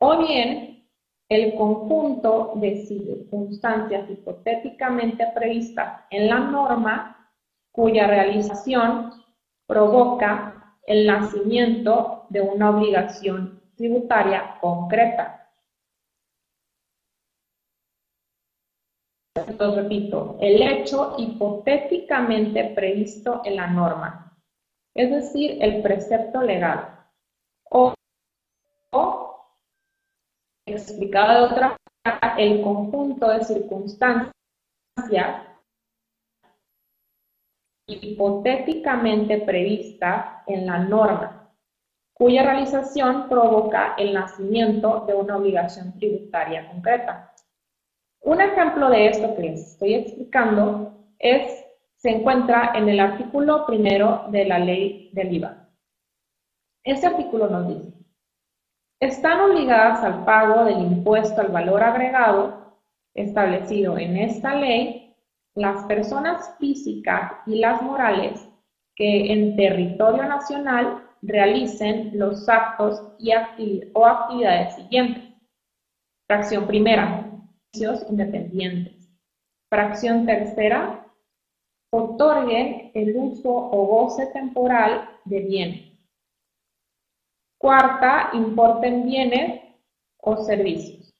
o 0.00 0.18
bien 0.18 0.84
el 1.30 1.54
conjunto 1.54 2.52
de 2.56 2.76
circunstancias 2.84 4.10
hipotéticamente 4.10 5.28
previstas 5.34 6.02
en 6.10 6.28
la 6.28 6.40
norma 6.40 7.30
cuya 7.70 8.06
realización 8.06 9.12
provoca 9.66 10.76
el 10.86 11.06
nacimiento 11.06 12.26
de 12.28 12.42
una 12.42 12.68
obligación 12.68 13.62
tributaria 13.76 14.58
concreta. 14.60 15.41
Entonces, 19.34 19.82
repito, 19.82 20.36
el 20.40 20.60
hecho 20.62 21.14
hipotéticamente 21.18 22.72
previsto 22.74 23.40
en 23.44 23.56
la 23.56 23.66
norma, 23.66 24.36
es 24.94 25.10
decir, 25.10 25.58
el 25.62 25.82
precepto 25.82 26.42
legal, 26.42 26.98
o, 27.70 27.94
explicado 30.66 31.40
de 31.40 31.52
otra 31.52 31.76
manera, 32.04 32.36
el 32.36 32.62
conjunto 32.62 33.28
de 33.28 33.44
circunstancias 33.44 34.32
hipotéticamente 37.86 39.38
prevista 39.38 40.44
en 40.46 40.66
la 40.66 40.78
norma, 40.78 41.50
cuya 42.12 42.42
realización 42.42 43.28
provoca 43.28 43.94
el 43.96 44.12
nacimiento 44.12 45.04
de 45.06 45.14
una 45.14 45.36
obligación 45.36 45.92
tributaria 45.94 46.68
concreta. 46.70 47.31
Un 48.22 48.40
ejemplo 48.40 48.88
de 48.88 49.08
esto 49.08 49.34
que 49.34 49.42
les 49.42 49.72
estoy 49.72 49.94
explicando 49.94 50.94
es, 51.18 51.64
se 51.96 52.10
encuentra 52.10 52.72
en 52.74 52.88
el 52.88 53.00
artículo 53.00 53.66
primero 53.66 54.26
de 54.30 54.44
la 54.44 54.58
ley 54.58 55.10
del 55.12 55.34
IVA. 55.34 55.68
Este 56.84 57.06
artículo 57.06 57.48
nos 57.48 57.68
dice, 57.68 57.92
están 59.00 59.40
obligadas 59.40 60.04
al 60.04 60.24
pago 60.24 60.64
del 60.64 60.80
impuesto 60.80 61.40
al 61.40 61.48
valor 61.48 61.82
agregado 61.82 62.80
establecido 63.14 63.98
en 63.98 64.16
esta 64.16 64.54
ley 64.54 65.16
las 65.54 65.84
personas 65.84 66.56
físicas 66.58 67.32
y 67.46 67.56
las 67.56 67.82
morales 67.82 68.48
que 68.94 69.32
en 69.32 69.56
territorio 69.56 70.24
nacional 70.24 71.08
realicen 71.22 72.12
los 72.14 72.48
actos 72.48 73.02
y 73.18 73.32
o 73.94 74.06
actividades 74.06 74.76
siguientes. 74.76 75.24
Fracción 76.26 76.66
primera, 76.66 77.31
independientes. 77.72 79.08
Fracción 79.70 80.26
tercera, 80.26 81.06
otorguen 81.90 82.90
el 82.94 83.16
uso 83.16 83.48
o 83.50 83.86
goce 83.86 84.26
temporal 84.26 85.08
de 85.24 85.40
bienes. 85.40 85.92
Cuarta, 87.58 88.30
importen 88.34 89.06
bienes 89.06 89.62
o 90.18 90.36
servicios. 90.36 91.10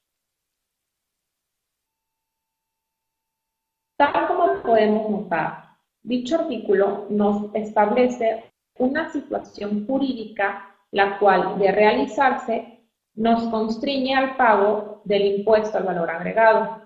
Tal 3.97 4.27
como 4.27 4.63
podemos 4.63 5.09
notar, 5.11 5.77
dicho 6.03 6.41
artículo 6.41 7.07
nos 7.09 7.55
establece 7.55 8.53
una 8.79 9.11
situación 9.11 9.87
jurídica 9.87 10.69
la 10.93 11.19
cual, 11.19 11.59
de 11.59 11.73
realizarse, 11.73 12.72
nos 13.15 13.45
constriñe 13.51 14.15
al 14.15 14.37
pago 14.37 15.03
del 15.05 15.39
impuesto 15.39 15.79
al 15.79 15.85
valor 15.85 16.11
agregado. 16.11 16.83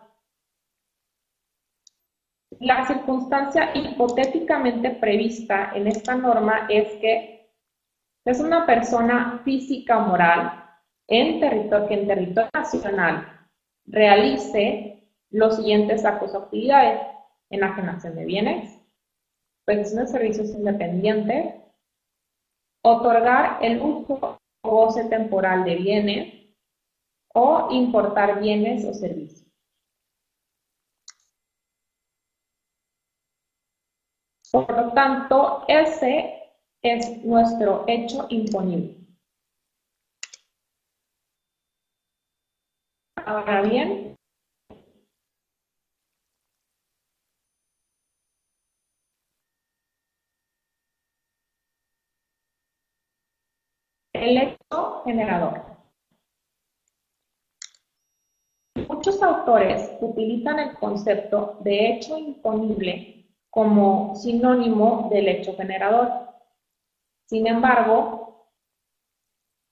La 2.60 2.86
circunstancia 2.86 3.70
hipotéticamente 3.74 4.90
prevista 4.90 5.72
en 5.74 5.86
esta 5.86 6.14
norma 6.14 6.66
es 6.68 6.94
que 7.00 7.52
es 8.24 8.40
una 8.40 8.66
persona 8.66 9.40
física 9.44 9.98
o 9.98 10.06
moral 10.08 10.64
en 11.06 11.38
territorio, 11.38 11.86
que 11.86 11.94
en 11.94 12.06
territorio 12.06 12.50
nacional 12.52 13.48
realice 13.84 15.08
los 15.30 15.56
siguientes 15.56 16.04
actos 16.04 16.34
o 16.34 16.38
actividades. 16.38 17.00
Enajenación 17.48 18.16
de 18.16 18.24
bienes, 18.24 18.82
prestación 19.64 20.04
de 20.04 20.10
servicios 20.10 20.50
independientes, 20.50 21.54
otorgar 22.82 23.58
el 23.62 23.80
uso 23.80 24.35
temporal 25.08 25.64
de 25.64 25.76
bienes 25.76 26.34
o 27.34 27.68
importar 27.70 28.40
bienes 28.40 28.84
o 28.84 28.94
servicios. 28.94 29.46
Por 34.50 34.70
lo 34.70 34.92
tanto, 34.92 35.64
ese 35.68 36.32
es 36.82 37.24
nuestro 37.24 37.84
hecho 37.86 38.26
imponible. 38.30 38.96
Ahora 43.24 43.62
bien, 43.62 44.05
El 54.24 54.38
hecho 54.38 55.02
generador. 55.04 55.62
Muchos 58.88 59.22
autores 59.22 59.92
utilizan 60.00 60.58
el 60.58 60.74
concepto 60.74 61.58
de 61.60 61.90
hecho 61.90 62.18
imponible 62.18 63.26
como 63.50 64.14
sinónimo 64.14 65.08
del 65.10 65.28
hecho 65.28 65.56
generador. 65.56 66.10
Sin 67.26 67.46
embargo, 67.46 68.26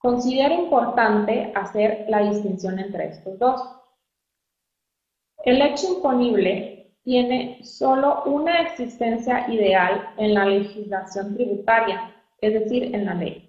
Considero 0.04 0.52
importante 0.52 1.50
hacer 1.54 2.04
la 2.10 2.30
distinción 2.30 2.78
entre 2.78 3.06
estos 3.06 3.38
dos. 3.38 3.58
El 5.46 5.62
hecho 5.62 5.94
imponible 5.94 6.94
tiene 7.04 7.64
solo 7.64 8.22
una 8.24 8.60
existencia 8.60 9.50
ideal 9.50 10.10
en 10.18 10.34
la 10.34 10.44
legislación 10.44 11.34
tributaria, 11.34 12.14
es 12.42 12.52
decir, 12.52 12.94
en 12.94 13.06
la 13.06 13.14
ley. 13.14 13.43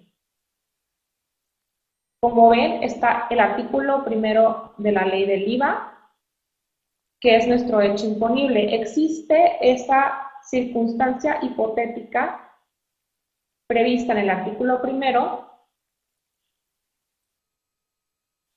Como 2.20 2.50
ven, 2.50 2.82
está 2.82 3.26
el 3.30 3.40
artículo 3.40 4.04
primero 4.04 4.74
de 4.78 4.92
la 4.92 5.04
ley 5.04 5.26
del 5.26 5.48
IVA, 5.48 5.96
que 7.20 7.36
es 7.36 7.46
nuestro 7.46 7.80
hecho 7.80 8.06
imponible. 8.06 8.74
Existe 8.74 9.58
esa 9.60 10.30
circunstancia 10.42 11.38
hipotética 11.42 12.46
prevista 13.68 14.12
en 14.12 14.18
el 14.18 14.30
artículo 14.30 14.80
primero. 14.80 15.50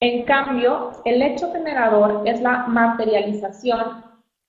En 0.01 0.23
cambio, 0.23 0.91
el 1.03 1.21
hecho 1.21 1.51
generador 1.51 2.27
es 2.27 2.39
la 2.41 2.67
materialización 2.67 4.03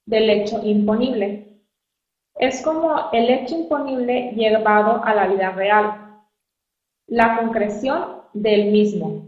del 0.07 0.31
hecho 0.31 0.61
imponible. 0.63 1.61
Es 2.37 2.63
como 2.63 3.11
el 3.13 3.29
hecho 3.31 3.57
imponible 3.57 4.33
llevado 4.33 5.03
a 5.05 5.15
la 5.15 5.27
vida 5.27 5.51
real. 5.51 6.23
La 7.09 7.39
concreción 7.39 8.20
del 8.33 8.71
mismo. 8.73 9.25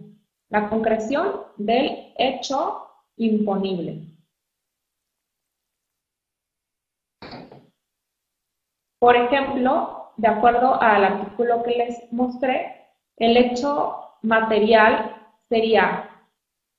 La 0.48 0.68
concreción 0.68 1.42
del 1.56 2.12
hecho 2.18 2.86
imponible. 3.16 4.00
Por 8.98 9.16
ejemplo, 9.16 10.12
de 10.16 10.28
acuerdo 10.28 10.80
al 10.80 11.04
artículo 11.04 11.62
que 11.62 11.70
les 11.70 12.12
mostré, 12.12 12.86
el 13.16 13.36
hecho 13.36 13.96
material 14.22 15.16
sería 15.48 16.08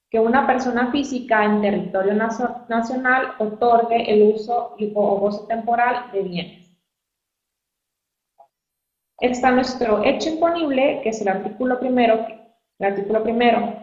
que 0.09 0.19
una 0.19 0.45
persona 0.45 0.91
física 0.91 1.43
en 1.43 1.61
territorio 1.61 2.13
nacional 2.13 3.33
otorgue 3.39 4.11
el 4.13 4.33
uso 4.35 4.75
o 4.93 5.19
goce 5.19 5.47
temporal 5.47 6.11
de 6.11 6.21
bienes. 6.21 6.62
Está 9.19 9.51
nuestro 9.51 10.03
hecho 10.03 10.29
imponible, 10.29 11.01
que 11.03 11.09
es 11.09 11.21
el 11.21 11.29
artículo 11.29 11.79
primero, 11.79 12.25
el 12.79 12.85
artículo 12.85 13.23
primero. 13.23 13.73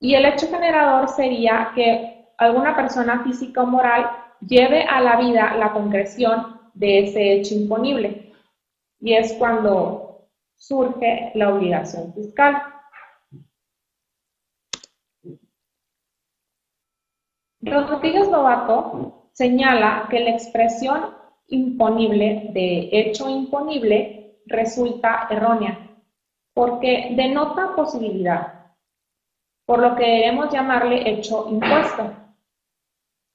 Y 0.00 0.14
el 0.14 0.24
hecho 0.26 0.48
generador 0.48 1.08
sería 1.08 1.72
que 1.74 2.28
alguna 2.38 2.76
persona 2.76 3.22
física 3.24 3.62
o 3.62 3.66
moral 3.66 4.10
lleve 4.40 4.82
a 4.82 5.00
la 5.00 5.16
vida 5.16 5.56
la 5.56 5.72
concreción 5.72 6.60
de 6.74 7.00
ese 7.00 7.32
hecho 7.32 7.54
imponible. 7.54 8.32
Y 9.00 9.14
es 9.14 9.32
cuando 9.34 10.28
surge 10.56 11.32
la 11.34 11.54
obligación 11.54 12.12
fiscal. 12.14 12.62
Rodríguez 17.60 18.28
Lobato 18.28 19.28
señala 19.32 20.06
que 20.10 20.20
la 20.20 20.30
expresión 20.30 21.14
imponible 21.48 22.50
de 22.52 22.88
hecho 22.92 23.28
imponible 23.28 24.38
resulta 24.46 25.28
errónea 25.30 25.90
porque 26.54 27.14
denota 27.16 27.74
posibilidad, 27.74 28.72
por 29.66 29.80
lo 29.80 29.96
que 29.96 30.04
debemos 30.04 30.52
llamarle 30.52 31.10
hecho 31.10 31.48
impuesto 31.50 32.12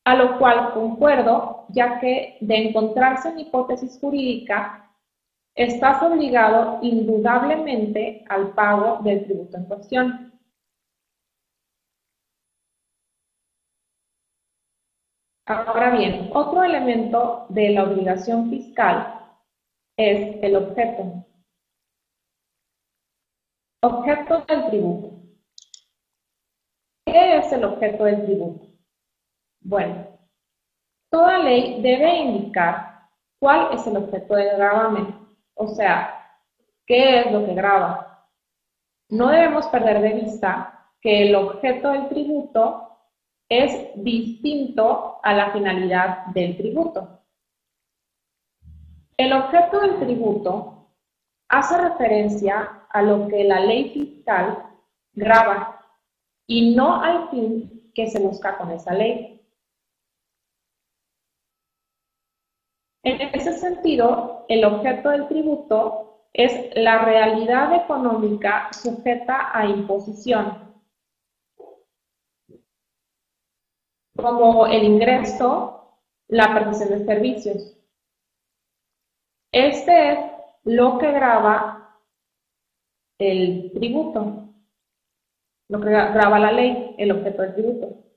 a 0.06 0.16
lo 0.16 0.40
cual 0.40 0.74
concuerdo, 0.74 1.66
ya 1.70 2.00
que 2.00 2.38
de 2.42 2.70
encontrarse 2.70 3.30
en 3.30 3.40
hipótesis 3.40 4.00
jurídica, 4.00 4.90
estás 5.54 6.02
obligado 6.02 6.80
indudablemente 6.82 8.24
al 8.28 8.54
pago 8.54 9.00
del 9.04 9.26
tributo 9.26 9.58
en 9.58 9.66
cuestión. 9.66 10.29
Ahora 15.50 15.90
bien, 15.98 16.30
otro 16.36 16.64
elemento 16.64 17.48
de 17.50 17.72
la 17.72 17.86
obligación 17.86 18.52
fiscal 18.52 19.36
es 19.98 20.38
el 20.44 20.56
objeto. 20.56 21.26
Objeto 23.82 24.46
del 24.48 24.70
tributo. 24.70 25.18
¿Qué 27.04 27.38
es 27.38 27.52
el 27.52 27.64
objeto 27.64 28.04
del 28.04 28.26
tributo? 28.26 28.68
Bueno, 29.62 30.20
toda 31.10 31.40
ley 31.40 31.82
debe 31.82 32.16
indicar 32.16 33.10
cuál 33.40 33.74
es 33.74 33.88
el 33.88 33.98
objeto 33.98 34.36
de 34.36 34.56
gravamen, 34.56 35.16
o 35.56 35.68
sea, 35.68 36.32
qué 36.86 37.22
es 37.22 37.32
lo 37.32 37.48
que 37.48 37.56
graba. 37.56 38.24
No 39.10 39.30
debemos 39.30 39.66
perder 39.70 40.00
de 40.00 40.14
vista 40.14 40.92
que 41.02 41.28
el 41.28 41.34
objeto 41.34 41.90
del 41.90 42.08
tributo 42.08 42.89
es 43.50 43.92
distinto 43.96 45.20
a 45.24 45.34
la 45.34 45.52
finalidad 45.52 46.28
del 46.28 46.56
tributo. 46.56 47.20
El 49.18 49.34
objeto 49.34 49.82
del 49.82 50.00
tributo 50.00 50.94
hace 51.50 51.78
referencia 51.78 52.86
a 52.90 53.02
lo 53.02 53.28
que 53.28 53.44
la 53.44 53.60
ley 53.60 53.90
fiscal 53.90 54.66
graba 55.14 55.86
y 56.48 56.76
no 56.76 57.02
al 57.02 57.30
fin 57.30 57.92
que 57.94 58.10
se 58.10 58.20
busca 58.20 58.58
con 58.58 58.72
esa 58.72 58.94
ley. 58.94 59.42
En 63.04 63.22
ese 63.34 63.54
sentido, 63.54 64.46
el 64.48 64.64
objeto 64.66 65.10
del 65.10 65.28
tributo 65.28 66.28
es 66.34 66.76
la 66.76 67.00
realidad 67.06 67.74
económica 67.74 68.70
sujeta 68.72 69.50
a 69.58 69.66
imposición, 69.66 70.69
como 74.22 74.68
el 74.68 74.84
ingreso, 74.84 75.98
la 76.28 76.54
prestación 76.54 77.00
de 77.00 77.06
servicios. 77.06 77.76
Este 79.52 80.12
es 80.12 80.20
lo 80.64 80.98
que 81.00 81.12
graba 81.12 82.00
el 83.20 83.72
tributo, 83.74 84.50
lo 85.70 85.82
que 85.82 85.90
graba 85.90 86.40
la 86.40 86.52
ley, 86.52 86.96
el 86.98 87.12
objeto 87.12 87.42
del 87.42 87.54
tributo. 87.54 88.10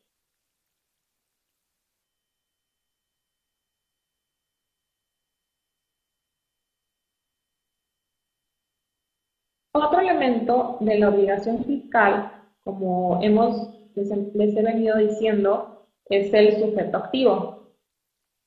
Otro 9.74 10.00
elemento 10.00 10.76
de 10.80 10.98
la 10.98 11.08
obligación 11.08 11.64
fiscal, 11.64 12.30
como 12.62 13.22
hemos, 13.22 13.70
les, 13.94 14.10
he 14.10 14.62
venido 14.62 14.98
diciendo, 14.98 15.71
es 16.06 16.32
el 16.32 16.58
sujeto 16.60 16.98
activo. 16.98 17.74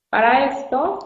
Para 0.10 0.46
esto, 0.46 1.00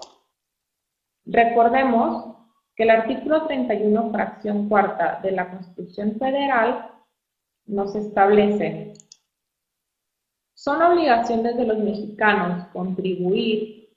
recordemos 1.25 2.35
que 2.75 2.83
el 2.83 2.91
artículo 2.91 3.45
31, 3.45 4.11
fracción 4.11 4.69
cuarta 4.69 5.19
de 5.21 5.31
la 5.31 5.49
Constitución 5.49 6.17
Federal 6.19 6.91
nos 7.65 7.95
establece 7.95 8.93
son 10.59 10.81
obligaciones 10.81 11.55
de 11.55 11.65
los 11.65 11.77
mexicanos 11.77 12.67
contribuir 12.73 13.95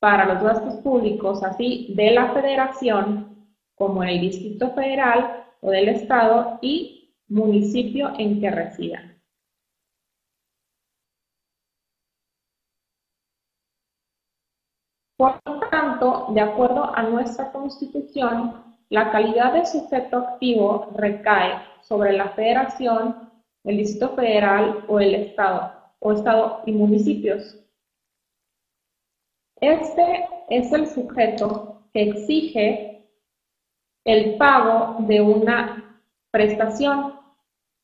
para 0.00 0.26
los 0.26 0.42
gastos 0.42 0.74
públicos, 0.82 1.40
así 1.44 1.94
de 1.94 2.10
la 2.10 2.32
federación, 2.32 3.48
como 3.76 4.02
el 4.02 4.20
Distrito 4.20 4.72
Federal 4.72 5.44
o 5.60 5.70
del 5.70 5.88
Estado 5.88 6.58
y 6.62 7.14
municipio 7.28 8.12
en 8.18 8.40
que 8.40 8.50
residan. 8.50 9.13
Por 15.24 15.40
lo 15.46 15.58
tanto, 15.70 16.26
de 16.34 16.40
acuerdo 16.42 16.94
a 16.94 17.02
nuestra 17.04 17.50
Constitución, 17.50 18.62
la 18.90 19.10
calidad 19.10 19.54
de 19.54 19.64
sujeto 19.64 20.18
activo 20.18 20.90
recae 20.94 21.62
sobre 21.80 22.12
la 22.12 22.28
Federación, 22.28 23.30
el 23.64 23.78
Distrito 23.78 24.14
Federal 24.16 24.84
o 24.86 25.00
el 25.00 25.14
Estado, 25.14 25.72
o 26.00 26.12
Estado 26.12 26.60
y 26.66 26.72
municipios. 26.72 27.58
Este 29.62 30.28
es 30.50 30.70
el 30.74 30.86
sujeto 30.88 31.88
que 31.94 32.02
exige 32.02 33.08
el 34.04 34.36
pago 34.36 35.06
de 35.06 35.22
una 35.22 36.02
prestación, 36.32 37.18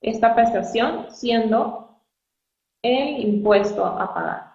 esta 0.02 0.34
prestación 0.34 1.06
siendo 1.10 2.02
el 2.82 3.18
impuesto 3.18 3.86
a 3.86 4.12
pagar. 4.12 4.49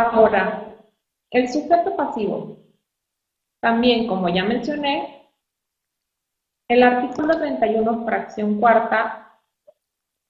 Ahora, 0.00 0.76
el 1.30 1.48
sujeto 1.48 1.94
pasivo. 1.94 2.56
También, 3.60 4.06
como 4.06 4.28
ya 4.28 4.44
mencioné, 4.44 5.28
el 6.68 6.82
artículo 6.82 7.36
31, 7.36 8.04
fracción 8.04 8.58
cuarta, 8.58 9.38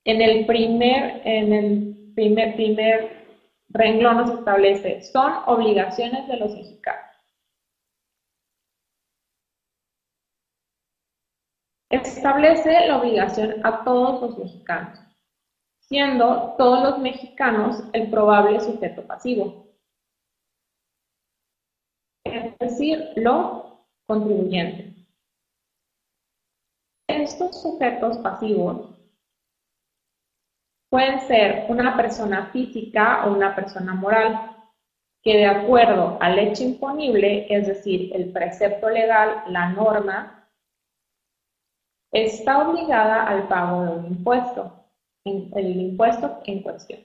en 0.04 0.20
el 0.20 0.46
primer, 0.46 1.22
en 1.24 1.52
el 1.52 2.12
primer, 2.14 2.56
primer 2.56 3.26
renglón 3.68 4.16
nos 4.16 4.38
establece, 4.38 5.02
son 5.02 5.32
obligaciones 5.46 6.26
de 6.26 6.36
los 6.36 6.54
mexicanos. 6.54 7.10
Establece 11.90 12.86
la 12.86 12.98
obligación 12.98 13.64
a 13.64 13.84
todos 13.84 14.22
los 14.22 14.38
mexicanos, 14.38 14.98
siendo 15.90 16.54
todos 16.56 16.84
los 16.84 16.98
mexicanos 17.00 17.82
el 17.92 18.08
probable 18.10 18.60
sujeto 18.60 19.04
pasivo. 19.06 19.66
Es 22.24 22.56
decir, 22.58 23.12
lo 23.16 23.86
contribuyente. 24.06 24.94
Estos 27.08 27.60
sujetos 27.60 28.18
pasivos 28.18 28.96
pueden 30.90 31.20
ser 31.26 31.66
una 31.68 31.96
persona 31.96 32.50
física 32.52 33.26
o 33.26 33.32
una 33.32 33.56
persona 33.56 33.92
moral, 33.92 34.56
que 35.24 35.38
de 35.38 35.46
acuerdo 35.46 36.18
al 36.20 36.38
hecho 36.38 36.62
imponible, 36.62 37.46
es 37.52 37.66
decir, 37.66 38.14
el 38.14 38.32
precepto 38.32 38.88
legal, 38.88 39.42
la 39.48 39.70
norma, 39.70 40.48
está 42.12 42.68
obligada 42.68 43.26
al 43.26 43.48
pago 43.48 43.82
de 43.82 43.90
un 43.90 44.06
impuesto, 44.06 44.79
el 45.24 45.80
impuesto 45.80 46.40
en 46.44 46.62
cuestión. 46.62 47.00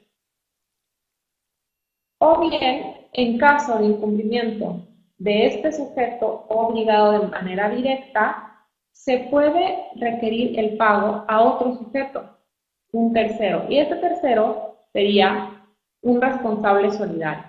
O 2.19 2.39
bien, 2.49 3.08
en 3.13 3.38
caso 3.38 3.78
de 3.78 3.86
incumplimiento 3.86 4.88
de 5.17 5.47
este 5.47 5.71
sujeto 5.71 6.45
obligado 6.49 7.19
de 7.19 7.28
manera 7.28 7.69
directa, 7.69 8.67
se 8.91 9.19
puede 9.30 9.89
requerir 9.95 10.58
el 10.60 10.78
pago 10.78 11.25
a 11.28 11.41
otro 11.41 11.75
sujeto, 11.75 12.38
un 12.93 13.13
tercero. 13.13 13.65
Y 13.69 13.78
este 13.80 13.95
tercero 13.97 14.78
sería 14.93 15.67
un 16.01 16.21
responsable 16.21 16.91
solidario. 16.91 17.43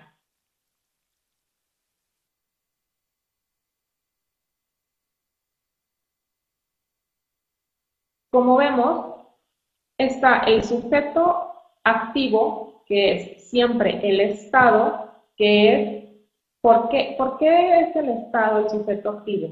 Como 8.31 8.57
vemos, 8.57 9.16
está 9.99 10.39
el 10.41 10.63
sujeto 10.65 11.53
activo, 11.85 12.83
que 12.87 13.13
es 13.13 13.51
siempre 13.51 14.01
el 14.03 14.21
Estado, 14.21 15.13
que 15.37 15.73
es, 15.73 16.05
¿por 16.61 16.89
qué, 16.89 17.15
¿por 17.17 17.39
qué 17.39 17.81
es 17.81 17.97
el 17.97 18.09
Estado 18.11 18.59
el 18.59 18.71
sujeto 18.71 19.11
activo? 19.11 19.51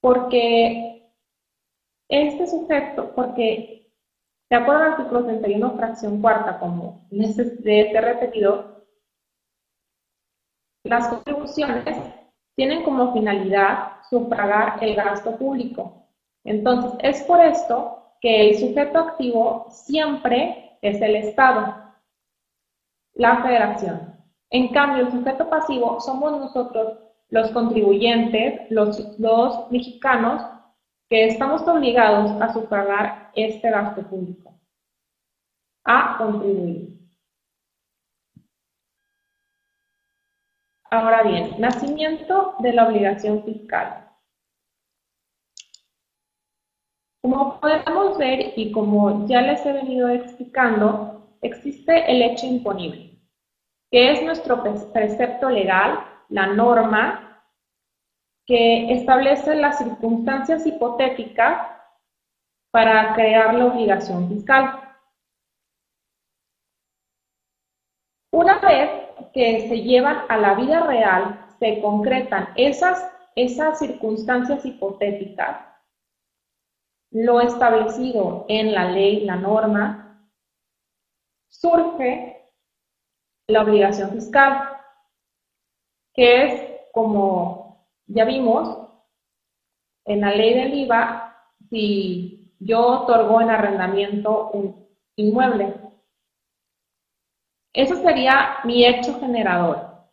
Porque 0.00 1.12
este 2.08 2.46
sujeto, 2.46 3.12
porque 3.14 3.90
de 4.50 4.56
acuerdo 4.56 4.82
al 4.82 4.92
artículo 4.92 5.24
31, 5.24 5.76
fracción 5.76 6.20
cuarta, 6.20 6.58
como 6.58 7.06
les 7.10 7.38
he 7.38 8.00
repetido, 8.00 8.84
las 10.84 11.08
contribuciones 11.08 11.96
tienen 12.54 12.82
como 12.82 13.12
finalidad 13.14 14.02
sufragar 14.10 14.82
el 14.82 14.94
gasto 14.94 15.38
público. 15.38 16.06
Entonces, 16.44 16.92
es 17.02 17.22
por 17.22 17.40
esto 17.40 18.01
que 18.22 18.50
el 18.50 18.56
sujeto 18.56 19.00
activo 19.00 19.66
siempre 19.68 20.78
es 20.80 21.02
el 21.02 21.16
Estado, 21.16 21.74
la 23.14 23.42
federación. 23.42 24.16
En 24.48 24.68
cambio, 24.72 25.06
el 25.06 25.12
sujeto 25.12 25.50
pasivo 25.50 26.00
somos 26.00 26.38
nosotros 26.38 26.98
los 27.30 27.50
contribuyentes, 27.50 28.70
los, 28.70 29.70
mexicanos, 29.70 30.42
que 31.08 31.26
estamos 31.26 31.66
obligados 31.66 32.40
a 32.40 32.52
sufragar 32.52 33.32
este 33.34 33.70
gasto 33.70 34.02
público, 34.02 34.54
a 35.84 36.16
contribuir. 36.16 36.90
Ahora 40.90 41.22
bien, 41.22 41.54
nacimiento 41.58 42.54
de 42.60 42.72
la 42.72 42.86
obligación 42.86 43.42
fiscal. 43.44 44.01
Como 47.22 47.60
podemos 47.60 48.18
ver 48.18 48.52
y 48.56 48.72
como 48.72 49.26
ya 49.28 49.42
les 49.42 49.64
he 49.64 49.72
venido 49.72 50.08
explicando, 50.08 51.36
existe 51.40 52.10
el 52.10 52.20
hecho 52.20 52.46
imponible, 52.46 53.16
que 53.92 54.10
es 54.10 54.22
nuestro 54.24 54.62
precepto 54.92 55.48
legal, 55.48 56.04
la 56.28 56.48
norma 56.48 57.44
que 58.44 58.92
establece 58.92 59.54
las 59.54 59.78
circunstancias 59.78 60.66
hipotéticas 60.66 61.68
para 62.72 63.14
crear 63.14 63.54
la 63.54 63.66
obligación 63.66 64.28
fiscal. 64.28 64.80
Una 68.32 68.58
vez 68.58 68.90
que 69.32 69.68
se 69.68 69.82
llevan 69.82 70.24
a 70.28 70.38
la 70.38 70.54
vida 70.54 70.80
real, 70.80 71.46
se 71.60 71.80
concretan 71.80 72.48
esas, 72.56 73.08
esas 73.36 73.78
circunstancias 73.78 74.64
hipotéticas, 74.64 75.71
lo 77.12 77.40
establecido 77.40 78.46
en 78.48 78.72
la 78.72 78.90
ley, 78.90 79.24
la 79.24 79.36
norma, 79.36 80.28
surge 81.48 82.50
la 83.48 83.62
obligación 83.62 84.10
fiscal, 84.10 84.70
que 86.14 86.44
es 86.44 86.72
como 86.92 87.86
ya 88.06 88.24
vimos 88.24 88.78
en 90.04 90.20
la 90.22 90.30
ley 90.30 90.54
del 90.54 90.74
IVA 90.74 91.36
si 91.70 92.54
yo 92.58 93.02
otorgo 93.02 93.40
en 93.40 93.50
arrendamiento 93.50 94.50
un 94.50 94.88
inmueble. 95.16 95.74
Eso 97.72 97.96
sería 97.96 98.58
mi 98.64 98.84
hecho 98.84 99.18
generador, 99.20 100.08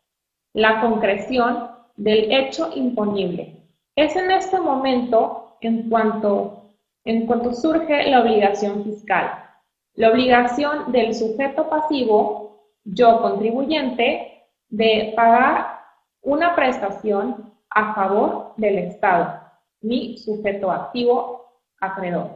la 0.53 0.81
concreción 0.81 1.69
del 1.97 2.31
hecho 2.31 2.71
imponible. 2.73 3.67
Es 3.95 4.15
en 4.15 4.31
este 4.31 4.59
momento 4.59 5.57
en 5.61 5.89
cuanto, 5.89 6.58
en 7.09 7.25
cuanto 7.25 7.53
surge 7.55 8.07
la 8.07 8.21
obligación 8.21 8.83
fiscal. 8.83 9.43
La 9.95 10.11
obligación 10.11 10.91
del 10.91 11.15
sujeto 11.15 11.67
pasivo, 11.67 12.75
yo 12.83 13.19
contribuyente, 13.21 14.45
de 14.69 15.13
pagar 15.15 15.79
una 16.21 16.55
prestación 16.55 17.51
a 17.71 17.95
favor 17.95 18.53
del 18.57 18.77
Estado, 18.77 19.41
mi 19.81 20.19
sujeto 20.19 20.69
activo 20.71 21.63
acreedor. 21.79 22.29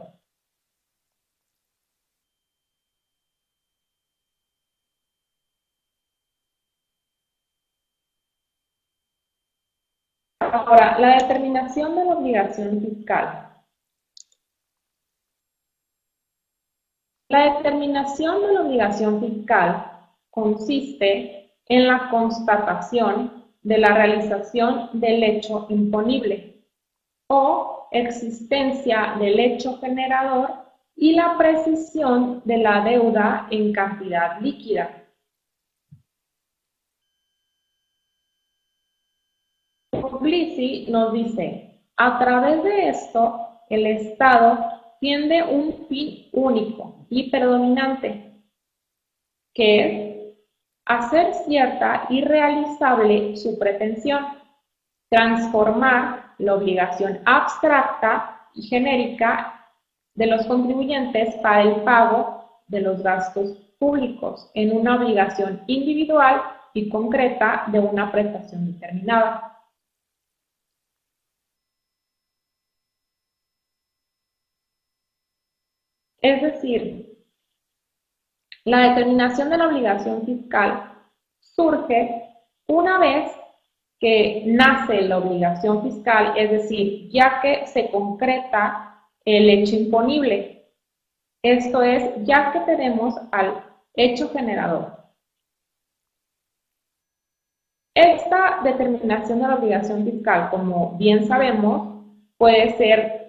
Ahora, 10.40 10.98
la 10.98 11.14
determinación 11.18 11.94
de 11.94 12.04
la 12.04 12.14
obligación 12.16 12.80
fiscal. 12.80 13.53
La 17.34 17.56
determinación 17.56 18.42
de 18.42 18.52
la 18.52 18.60
obligación 18.60 19.18
fiscal 19.18 19.90
consiste 20.30 21.50
en 21.66 21.88
la 21.88 22.08
constatación 22.08 23.44
de 23.64 23.78
la 23.78 23.88
realización 23.88 24.90
del 24.92 25.24
hecho 25.24 25.66
imponible 25.68 26.62
o 27.28 27.88
existencia 27.90 29.16
del 29.18 29.40
hecho 29.40 29.78
generador 29.78 30.48
y 30.94 31.14
la 31.14 31.36
precisión 31.36 32.40
de 32.44 32.58
la 32.58 32.84
deuda 32.84 33.48
en 33.50 33.72
cantidad 33.72 34.40
líquida. 34.40 35.04
Puglisi 39.90 40.86
nos 40.88 41.12
dice, 41.12 41.80
a 41.96 42.16
través 42.20 42.62
de 42.62 42.90
esto, 42.90 43.40
el 43.70 43.88
Estado 43.88 44.83
tiende 45.04 45.42
un 45.42 45.86
fin 45.86 46.30
único 46.32 47.04
y 47.10 47.28
predominante, 47.28 48.40
que 49.52 49.84
es 49.84 50.38
hacer 50.86 51.34
cierta 51.46 52.06
y 52.08 52.22
realizable 52.22 53.36
su 53.36 53.58
pretensión, 53.58 54.24
transformar 55.10 56.32
la 56.38 56.54
obligación 56.54 57.20
abstracta 57.26 58.48
y 58.54 58.62
genérica 58.62 59.68
de 60.14 60.26
los 60.26 60.46
contribuyentes 60.46 61.34
para 61.42 61.64
el 61.64 61.82
pago 61.82 62.62
de 62.68 62.80
los 62.80 63.02
gastos 63.02 63.58
públicos 63.78 64.50
en 64.54 64.74
una 64.74 64.96
obligación 64.96 65.64
individual 65.66 66.40
y 66.72 66.88
concreta 66.88 67.64
de 67.66 67.78
una 67.78 68.10
prestación 68.10 68.72
determinada. 68.72 69.53
Es 76.24 76.40
decir, 76.40 77.18
la 78.64 78.88
determinación 78.88 79.50
de 79.50 79.58
la 79.58 79.68
obligación 79.68 80.24
fiscal 80.24 80.90
surge 81.38 82.30
una 82.66 82.98
vez 82.98 83.30
que 84.00 84.42
nace 84.46 85.02
la 85.02 85.18
obligación 85.18 85.82
fiscal, 85.82 86.32
es 86.38 86.50
decir, 86.50 87.10
ya 87.10 87.42
que 87.42 87.66
se 87.66 87.90
concreta 87.90 89.06
el 89.26 89.50
hecho 89.50 89.76
imponible. 89.76 90.72
Esto 91.42 91.82
es, 91.82 92.10
ya 92.24 92.52
que 92.52 92.60
tenemos 92.60 93.16
al 93.30 93.62
hecho 93.92 94.30
generador. 94.30 94.96
Esta 97.94 98.62
determinación 98.64 99.42
de 99.42 99.48
la 99.48 99.56
obligación 99.56 100.06
fiscal, 100.06 100.48
como 100.48 100.96
bien 100.96 101.26
sabemos, 101.26 102.02
puede 102.38 102.78
ser 102.78 103.23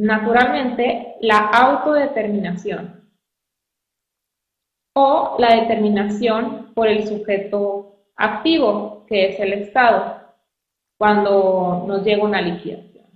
naturalmente 0.00 1.16
la 1.20 1.50
autodeterminación 1.50 3.06
o 4.94 5.36
la 5.38 5.56
determinación 5.56 6.72
por 6.74 6.88
el 6.88 7.06
sujeto 7.06 8.06
activo, 8.16 9.04
que 9.06 9.28
es 9.28 9.40
el 9.40 9.52
Estado, 9.52 10.34
cuando 10.98 11.84
nos 11.86 12.02
llega 12.02 12.24
una 12.24 12.40
liquidación 12.40 13.06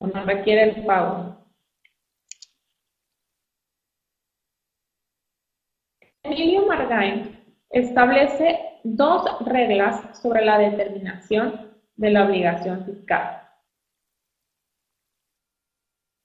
o 0.00 0.08
nos 0.08 0.26
requiere 0.26 0.70
el 0.70 0.84
pago. 0.84 1.36
Emilio 6.24 6.66
Margain 6.66 7.44
establece 7.70 8.80
dos 8.82 9.24
reglas 9.46 10.20
sobre 10.20 10.44
la 10.44 10.58
determinación 10.58 11.72
de 11.94 12.10
la 12.10 12.24
obligación 12.24 12.84
fiscal. 12.84 13.45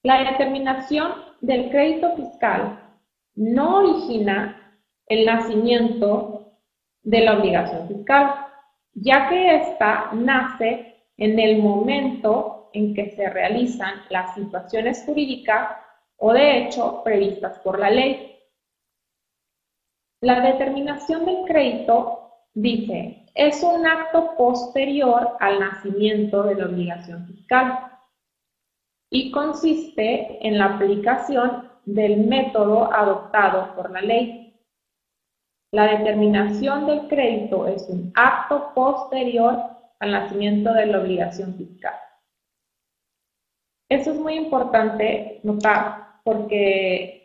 La 0.04 0.32
determinación 0.32 1.12
del 1.42 1.70
crédito 1.70 2.16
fiscal 2.16 2.80
no 3.36 3.78
origina 3.78 4.80
el 5.06 5.26
nacimiento 5.26 6.58
de 7.04 7.22
la 7.22 7.38
obligación 7.38 7.88
fiscal, 7.88 8.48
ya 8.94 9.30
que 9.30 9.58
ésta 9.58 10.10
nace 10.14 11.06
en 11.18 11.38
el 11.40 11.62
momento 11.62 12.70
en 12.74 12.96
que 12.96 13.12
se 13.12 13.30
realizan 13.30 14.02
las 14.10 14.34
situaciones 14.34 15.04
jurídicas 15.06 15.78
o 16.18 16.34
de 16.34 16.60
hecho 16.60 17.04
previstas 17.04 17.60
por 17.60 17.78
la 17.80 17.92
ley. 17.92 18.40
La 20.22 20.40
determinación 20.42 21.26
del 21.26 21.46
crédito, 21.46 22.32
dice, 22.54 23.26
es 23.36 23.62
un 23.62 23.86
acto 23.86 24.36
posterior 24.36 25.38
al 25.40 25.60
nacimiento 25.60 26.44
de 26.44 26.56
la 26.56 26.66
obligación 26.66 27.28
fiscal 27.28 27.91
y 29.12 29.30
consiste 29.32 30.46
en 30.48 30.58
la 30.58 30.66
aplicación 30.76 31.70
del 31.86 32.26
método 32.26 32.92
adoptado 32.92 33.76
por 33.76 33.92
la 33.92 34.02
ley. 34.02 34.60
La 35.74 35.98
determinación 35.98 36.88
del 36.88 37.08
crédito 37.08 37.68
es 37.68 37.88
un 37.90 38.12
acto 38.16 38.74
posterior 38.74 39.58
al 40.00 40.12
nacimiento 40.12 40.74
de 40.74 40.86
la 40.88 41.00
obligación 41.00 41.56
fiscal. 41.56 41.94
Eso 43.90 44.12
es 44.12 44.18
muy 44.18 44.36
importante 44.36 45.42
notar 45.44 46.22
porque 46.24 47.22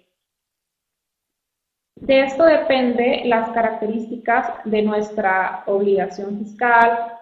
de 2.00 2.20
esto 2.24 2.44
depende 2.44 3.22
las 3.24 3.50
características 3.50 4.64
de 4.64 4.82
nuestra 4.82 5.62
obligación 5.66 6.38
fiscal, 6.38 7.12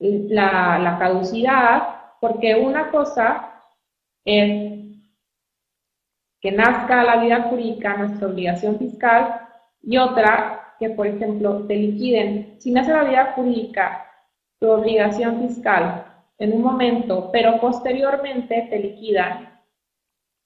la, 0.00 0.96
caducidad, 0.98 1.93
porque 2.24 2.54
una 2.54 2.90
cosa 2.90 3.52
es 4.24 4.80
que 6.40 6.52
nazca 6.52 7.04
la 7.04 7.16
vida 7.16 7.42
jurídica 7.50 7.98
nuestra 7.98 8.28
obligación 8.28 8.78
fiscal 8.78 9.42
y 9.82 9.98
otra 9.98 10.74
que, 10.78 10.88
por 10.88 11.06
ejemplo, 11.06 11.66
te 11.66 11.76
liquiden. 11.76 12.58
Si 12.62 12.72
nace 12.72 12.94
la 12.94 13.04
vida 13.04 13.32
jurídica 13.34 14.10
tu 14.58 14.70
obligación 14.70 15.46
fiscal 15.46 16.06
en 16.38 16.54
un 16.54 16.62
momento, 16.62 17.28
pero 17.30 17.60
posteriormente 17.60 18.68
te 18.70 18.78
liquidan 18.78 19.60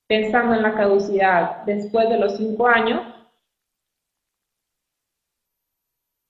pensando 0.09 0.57
en 0.57 0.63
la 0.63 0.75
caducidad 0.75 1.63
después 1.65 2.09
de 2.09 2.19
los 2.19 2.39
cinco 2.39 2.67
años, 2.67 3.03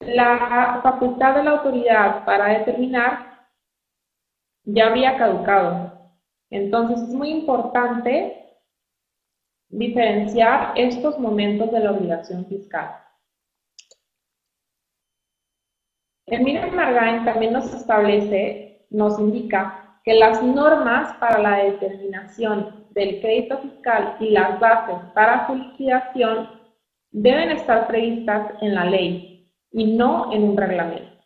la 0.01 0.81
facultad 0.83 1.37
de 1.37 1.45
la 1.45 1.53
autoridad 1.53 2.27
para 2.27 2.59
determinar 2.59 3.28
ya 4.69 4.87
habría 4.87 5.17
caducado. 5.17 5.93
Entonces 6.51 7.01
es 7.01 7.15
muy 7.15 7.31
importante 7.31 8.59
diferenciar 9.71 10.73
estos 10.77 11.19
momentos 11.19 11.71
de 11.73 11.81
la 11.81 11.93
obligación 11.93 12.47
fiscal. 12.47 12.91
El 16.27 16.43
Miriam 16.43 16.75
Margain 16.75 17.25
también 17.25 17.55
nos 17.55 17.73
establece, 17.73 18.87
nos 18.91 19.19
indica 19.19 20.01
que 20.05 20.15
las 20.15 20.43
normas 20.43 21.15
para 21.17 21.39
la 21.39 21.65
determinación 21.65 22.87
del 22.91 23.21
crédito 23.21 23.59
fiscal 23.59 24.17
y 24.21 24.31
las 24.31 24.61
bases 24.61 24.97
para 25.15 25.47
su 25.47 25.55
liquidación 25.55 26.49
deben 27.11 27.51
estar 27.51 27.87
previstas 27.87 28.53
en 28.61 28.75
la 28.75 28.85
ley 28.85 29.51
y 29.73 29.97
no 29.97 30.33
en 30.33 30.43
un 30.43 30.57
reglamento. 30.57 31.25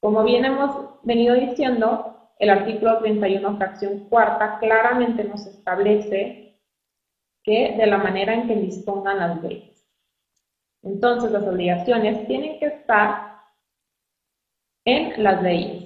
Como 0.00 0.24
bien 0.24 0.44
hemos 0.44 1.00
venido 1.04 1.34
diciendo, 1.34 2.13
el 2.38 2.50
artículo 2.50 2.98
31, 2.98 3.56
fracción 3.56 4.08
cuarta, 4.08 4.58
claramente 4.58 5.24
nos 5.24 5.46
establece 5.46 6.60
que 7.42 7.76
de 7.76 7.86
la 7.86 7.98
manera 7.98 8.34
en 8.34 8.48
que 8.48 8.56
dispongan 8.56 9.18
las 9.18 9.42
leyes. 9.42 9.86
Entonces, 10.82 11.30
las 11.30 11.42
obligaciones 11.44 12.26
tienen 12.26 12.58
que 12.58 12.66
estar 12.66 13.40
en 14.84 15.22
las 15.22 15.42
leyes. 15.42 15.84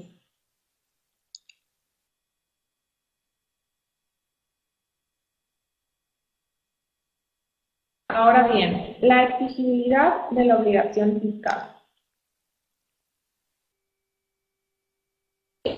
Ahora 8.08 8.48
bien, 8.48 8.96
la 9.00 9.24
exigibilidad 9.24 10.30
de 10.30 10.44
la 10.46 10.56
obligación 10.56 11.20
fiscal. 11.20 11.77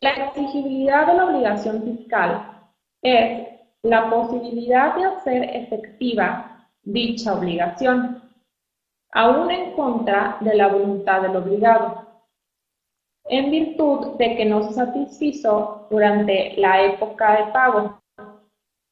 La 0.00 0.10
exigibilidad 0.10 1.06
de 1.06 1.14
la 1.14 1.24
obligación 1.26 1.82
fiscal 1.82 2.60
es 3.02 3.48
la 3.82 4.10
posibilidad 4.10 4.94
de 4.94 5.04
hacer 5.04 5.56
efectiva 5.56 6.66
dicha 6.82 7.34
obligación, 7.34 8.22
aún 9.12 9.50
en 9.50 9.72
contra 9.72 10.36
de 10.40 10.54
la 10.54 10.68
voluntad 10.68 11.22
del 11.22 11.36
obligado, 11.36 12.06
en 13.24 13.50
virtud 13.50 14.16
de 14.16 14.36
que 14.36 14.44
no 14.44 14.62
se 14.64 14.74
satisfizo 14.74 15.86
durante 15.90 16.54
la 16.56 16.82
época 16.82 17.36
de 17.36 17.52
pago. 17.52 18.00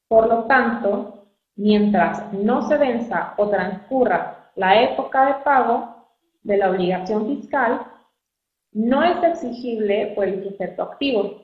Por 0.08 0.28
lo 0.28 0.44
tanto, 0.44 1.26
mientras 1.56 2.32
no 2.32 2.68
se 2.68 2.76
venza 2.76 3.34
o 3.36 3.48
transcurra 3.48 4.50
la 4.54 4.80
época 4.82 5.26
de 5.26 5.34
pago 5.44 5.96
de 6.42 6.56
la 6.56 6.70
obligación 6.70 7.26
fiscal, 7.26 7.82
no 8.78 9.02
es 9.02 9.20
exigible 9.24 10.12
por 10.14 10.28
el 10.28 10.44
sujeto 10.44 10.84
activo. 10.84 11.42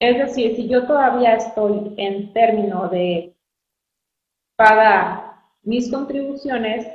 Es 0.00 0.16
decir, 0.16 0.56
si 0.56 0.66
yo 0.66 0.86
todavía 0.86 1.34
estoy 1.34 1.94
en 1.98 2.32
término 2.32 2.88
de 2.88 3.36
pagar 4.56 5.34
mis 5.62 5.90
contribuciones, 5.92 6.86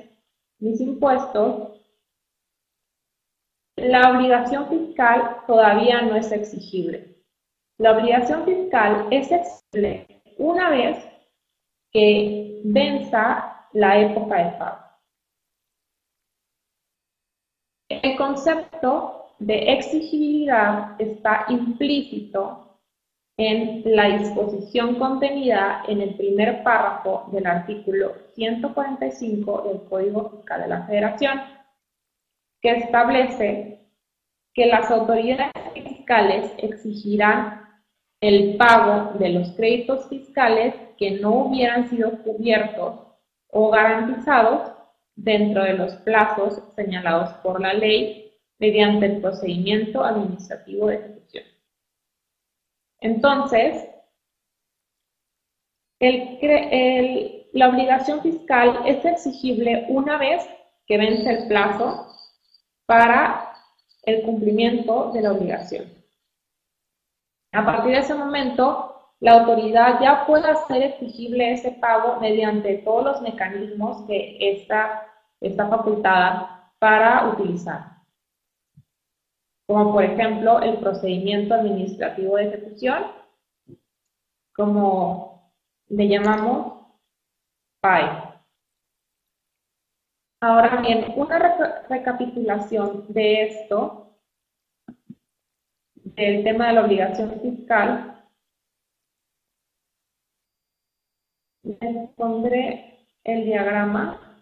mis 0.57 0.81
impuestos, 0.81 1.79
la 3.75 4.11
obligación 4.11 4.67
fiscal 4.67 5.37
todavía 5.45 6.01
no 6.01 6.15
es 6.15 6.31
exigible. 6.31 7.15
La 7.77 7.91
obligación 7.91 8.43
fiscal 8.43 9.07
es 9.11 9.31
exigible 9.31 10.07
una 10.39 10.71
vez 10.71 10.97
que 11.91 12.61
venza 12.63 13.67
la 13.73 13.99
época 13.99 14.35
de 14.35 14.57
pago. 14.57 14.92
El 18.01 18.15
concepto 18.17 19.27
de 19.39 19.73
exigibilidad 19.73 20.99
está 20.99 21.45
implícito 21.49 22.79
en 23.37 23.81
la 23.85 24.17
disposición 24.17 24.95
contenida 24.95 25.83
en 25.87 26.01
el 26.01 26.15
primer 26.15 26.63
párrafo 26.63 27.29
del 27.31 27.47
artículo 27.47 28.13
145 28.35 29.61
del 29.63 29.83
Código 29.89 30.29
Fiscal 30.29 30.61
de 30.61 30.67
la 30.67 30.85
Federación, 30.85 31.41
que 32.61 32.71
establece 32.77 33.79
que 34.53 34.67
las 34.67 34.89
autoridades 34.91 35.51
fiscales 35.73 36.51
exigirán 36.57 37.63
el 38.21 38.55
pago 38.55 39.17
de 39.17 39.29
los 39.29 39.51
créditos 39.53 40.07
fiscales 40.07 40.75
que 40.97 41.19
no 41.19 41.45
hubieran 41.45 41.89
sido 41.89 42.23
cubiertos 42.23 43.01
o 43.49 43.69
garantizados 43.69 44.72
dentro 45.15 45.63
de 45.63 45.73
los 45.73 45.93
plazos 45.97 46.61
señalados 46.75 47.33
por 47.43 47.61
la 47.61 47.73
ley 47.73 48.31
mediante 48.59 49.05
el 49.05 49.21
procedimiento 49.21 50.03
administrativo 50.03 50.87
de 50.87 50.95
ejecución. 50.95 51.43
Entonces, 52.99 53.87
la 55.99 57.69
obligación 57.69 58.21
fiscal 58.21 58.81
es 58.85 59.03
exigible 59.05 59.85
una 59.89 60.17
vez 60.17 60.47
que 60.85 60.97
vence 60.97 61.29
el 61.29 61.47
plazo 61.47 62.07
para 62.85 63.53
el 64.03 64.23
cumplimiento 64.23 65.11
de 65.13 65.21
la 65.21 65.31
obligación. 65.31 65.85
A 67.53 67.65
partir 67.65 67.91
de 67.93 67.99
ese 67.99 68.15
momento, 68.15 68.92
la 69.23 69.39
autoridad 69.39 70.01
ya 70.01 70.25
puede 70.25 70.49
hacer 70.49 70.83
exigible 70.83 71.53
ese 71.53 71.71
pago 71.71 72.19
mediante 72.19 72.79
todos 72.79 73.05
los 73.05 73.21
mecanismos 73.21 74.05
que 74.05 74.37
está, 74.37 75.07
está 75.39 75.69
facultada 75.69 76.73
para 76.77 77.29
utilizar. 77.29 78.01
Como 79.65 79.93
por 79.93 80.03
ejemplo 80.03 80.59
el 80.59 80.77
procedimiento 80.79 81.53
administrativo 81.53 82.35
de 82.35 82.49
ejecución, 82.49 83.01
como 84.53 85.53
le 85.87 86.09
llamamos 86.09 86.85
PAI. 87.79 88.41
Ahora 90.41 90.81
bien, 90.81 91.13
una 91.15 91.39
recapitulación 91.87 93.05
de 93.07 93.43
esto, 93.43 94.17
del 95.95 96.43
tema 96.43 96.67
de 96.67 96.73
la 96.73 96.83
obligación 96.83 97.39
fiscal, 97.39 98.13
les 101.63 102.09
pondré 102.15 103.07
el 103.23 103.45
diagrama. 103.45 104.41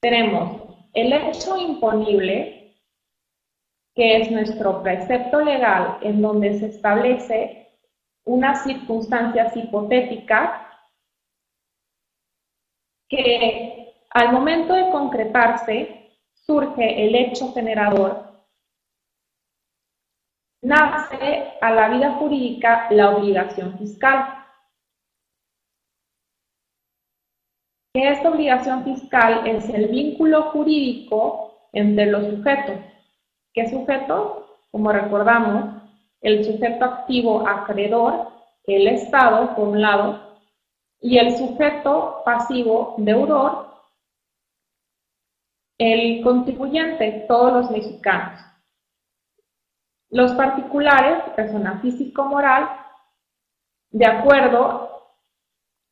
Tenemos 0.00 0.62
el 0.92 1.12
hecho 1.12 1.56
imponible, 1.56 2.76
que 3.94 4.16
es 4.18 4.30
nuestro 4.30 4.82
precepto 4.82 5.40
legal 5.40 5.98
en 6.02 6.20
donde 6.20 6.58
se 6.58 6.66
establece 6.66 7.78
unas 8.24 8.64
circunstancias 8.64 9.56
hipotéticas 9.56 10.66
que 13.08 13.94
al 14.10 14.32
momento 14.32 14.74
de 14.74 14.90
concretarse 14.90 16.10
surge 16.34 17.06
el 17.06 17.14
hecho 17.14 17.52
generador, 17.52 18.23
nace 20.64 21.52
a 21.60 21.70
la 21.70 21.88
vida 21.90 22.12
jurídica 22.14 22.88
la 22.90 23.10
obligación 23.10 23.78
fiscal. 23.78 24.44
Que 27.92 28.08
esta 28.08 28.30
obligación 28.30 28.82
fiscal 28.82 29.46
es 29.46 29.68
el 29.68 29.88
vínculo 29.88 30.50
jurídico 30.50 31.68
entre 31.72 32.06
los 32.06 32.26
sujetos. 32.26 32.76
¿Qué 33.52 33.68
sujeto? 33.68 34.58
Como 34.72 34.90
recordamos, 34.90 35.82
el 36.20 36.44
sujeto 36.44 36.84
activo 36.84 37.46
acreedor, 37.46 38.28
el 38.66 38.88
Estado, 38.88 39.54
por 39.54 39.68
un 39.68 39.80
lado, 39.80 40.38
y 41.00 41.18
el 41.18 41.36
sujeto 41.36 42.22
pasivo 42.24 42.94
deudor, 42.96 43.68
el 45.78 46.22
contribuyente, 46.22 47.26
todos 47.28 47.52
los 47.52 47.70
mexicanos. 47.70 48.40
Los 50.14 50.32
particulares, 50.34 51.24
persona 51.34 51.80
físico-moral, 51.80 52.68
de 53.90 54.06
acuerdo 54.06 55.10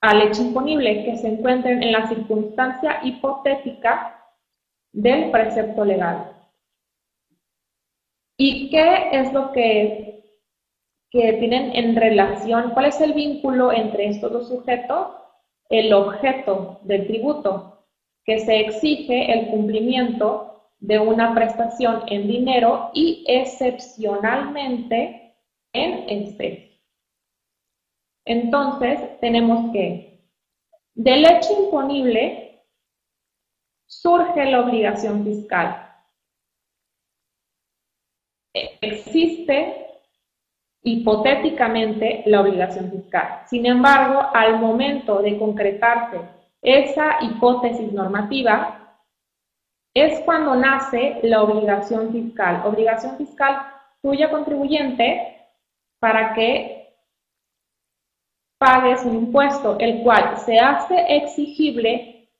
al 0.00 0.22
hecho 0.22 0.42
imponible 0.42 1.04
que 1.04 1.16
se 1.16 1.26
encuentren 1.26 1.82
en 1.82 1.90
la 1.90 2.06
circunstancia 2.06 3.00
hipotética 3.02 4.24
del 4.92 5.32
precepto 5.32 5.84
legal. 5.84 6.36
¿Y 8.38 8.70
qué 8.70 9.08
es 9.10 9.32
lo 9.32 9.50
que 9.50 10.12
que 11.10 11.32
tienen 11.34 11.74
en 11.74 11.96
relación, 11.96 12.70
¿cuál 12.70 12.86
es 12.86 13.00
el 13.00 13.12
vínculo 13.12 13.72
entre 13.72 14.06
estos 14.06 14.32
dos 14.32 14.48
sujetos? 14.48 15.08
El 15.68 15.92
objeto 15.92 16.78
del 16.84 17.08
tributo, 17.08 17.86
que 18.24 18.38
se 18.38 18.60
exige 18.60 19.32
el 19.32 19.48
cumplimiento 19.48 20.51
de 20.82 20.98
una 20.98 21.32
prestación 21.32 22.02
en 22.08 22.26
dinero 22.26 22.90
y 22.92 23.24
excepcionalmente 23.28 25.36
en 25.72 26.08
especie. 26.08 26.80
Entonces, 28.24 29.18
tenemos 29.20 29.72
que 29.72 30.20
del 30.94 31.24
hecho 31.24 31.64
imponible 31.64 32.64
surge 33.86 34.44
la 34.44 34.60
obligación 34.60 35.24
fiscal. 35.24 35.88
Existe 38.52 39.86
hipotéticamente 40.82 42.24
la 42.26 42.40
obligación 42.40 42.90
fiscal. 42.90 43.42
Sin 43.46 43.66
embargo, 43.66 44.20
al 44.34 44.58
momento 44.58 45.22
de 45.22 45.38
concretarse 45.38 46.20
esa 46.60 47.22
hipótesis 47.22 47.92
normativa, 47.92 48.81
es 49.94 50.20
cuando 50.20 50.54
nace 50.54 51.20
la 51.22 51.42
obligación 51.42 52.12
fiscal. 52.12 52.62
Obligación 52.64 53.16
fiscal 53.16 53.66
tuya 54.00 54.30
contribuyente 54.30 55.48
para 56.00 56.34
que 56.34 56.94
pagues 58.58 59.04
un 59.04 59.16
impuesto, 59.16 59.76
el 59.78 60.02
cual 60.02 60.38
se 60.38 60.58
hace 60.58 60.94
exigible 61.16 62.30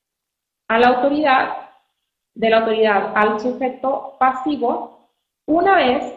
a 0.68 0.78
la 0.78 0.88
autoridad, 0.88 1.70
de 2.34 2.48
la 2.48 2.58
autoridad 2.58 3.12
al 3.14 3.40
sujeto 3.40 4.16
pasivo, 4.18 5.10
una 5.46 5.76
vez 5.76 6.14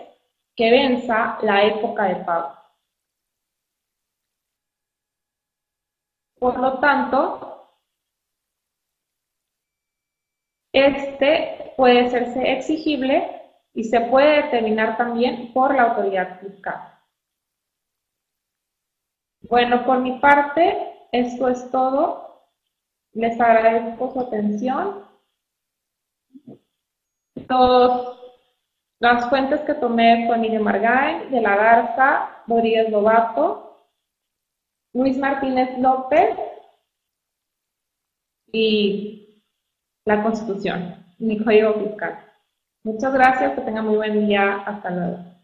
que 0.56 0.72
venza 0.72 1.38
la 1.42 1.64
época 1.64 2.04
de 2.06 2.16
pago. 2.24 2.56
Por 6.40 6.60
lo 6.60 6.80
tanto, 6.80 7.55
este 10.76 11.74
puede 11.78 12.10
serse 12.10 12.52
exigible 12.52 13.42
y 13.74 13.86
se 13.86 14.02
puede 14.02 14.44
determinar 14.44 14.98
también 14.98 15.54
por 15.54 15.74
la 15.74 15.84
autoridad 15.84 16.40
fiscal. 16.40 16.94
Bueno, 19.42 19.86
por 19.86 20.00
mi 20.00 20.20
parte, 20.20 20.94
esto 21.12 21.50
es 21.50 21.70
todo. 21.72 22.50
Les 23.14 23.40
agradezco 23.40 24.12
su 24.12 24.20
atención. 24.20 25.06
Los 27.48 28.26
las 29.00 29.30
fuentes 29.30 29.60
que 29.62 29.74
tomé 29.74 30.26
fue 30.26 30.40
de 30.40 30.60
Margain, 30.60 31.30
de 31.30 31.42
la 31.42 31.56
Garza, 31.56 32.44
Rodríguez 32.48 32.90
Lobato, 32.90 33.86
Luis 34.94 35.18
Martínez 35.18 35.78
López 35.80 36.38
y 38.54 39.25
la 40.06 40.22
Constitución, 40.22 40.96
mi 41.18 41.44
código 41.44 41.74
fiscal. 41.74 42.20
Muchas 42.84 43.14
gracias, 43.14 43.54
que 43.54 43.62
tengan 43.62 43.88
muy 43.88 43.96
buen 43.96 44.28
día. 44.28 44.58
Hasta 44.66 44.92
luego. 44.92 45.35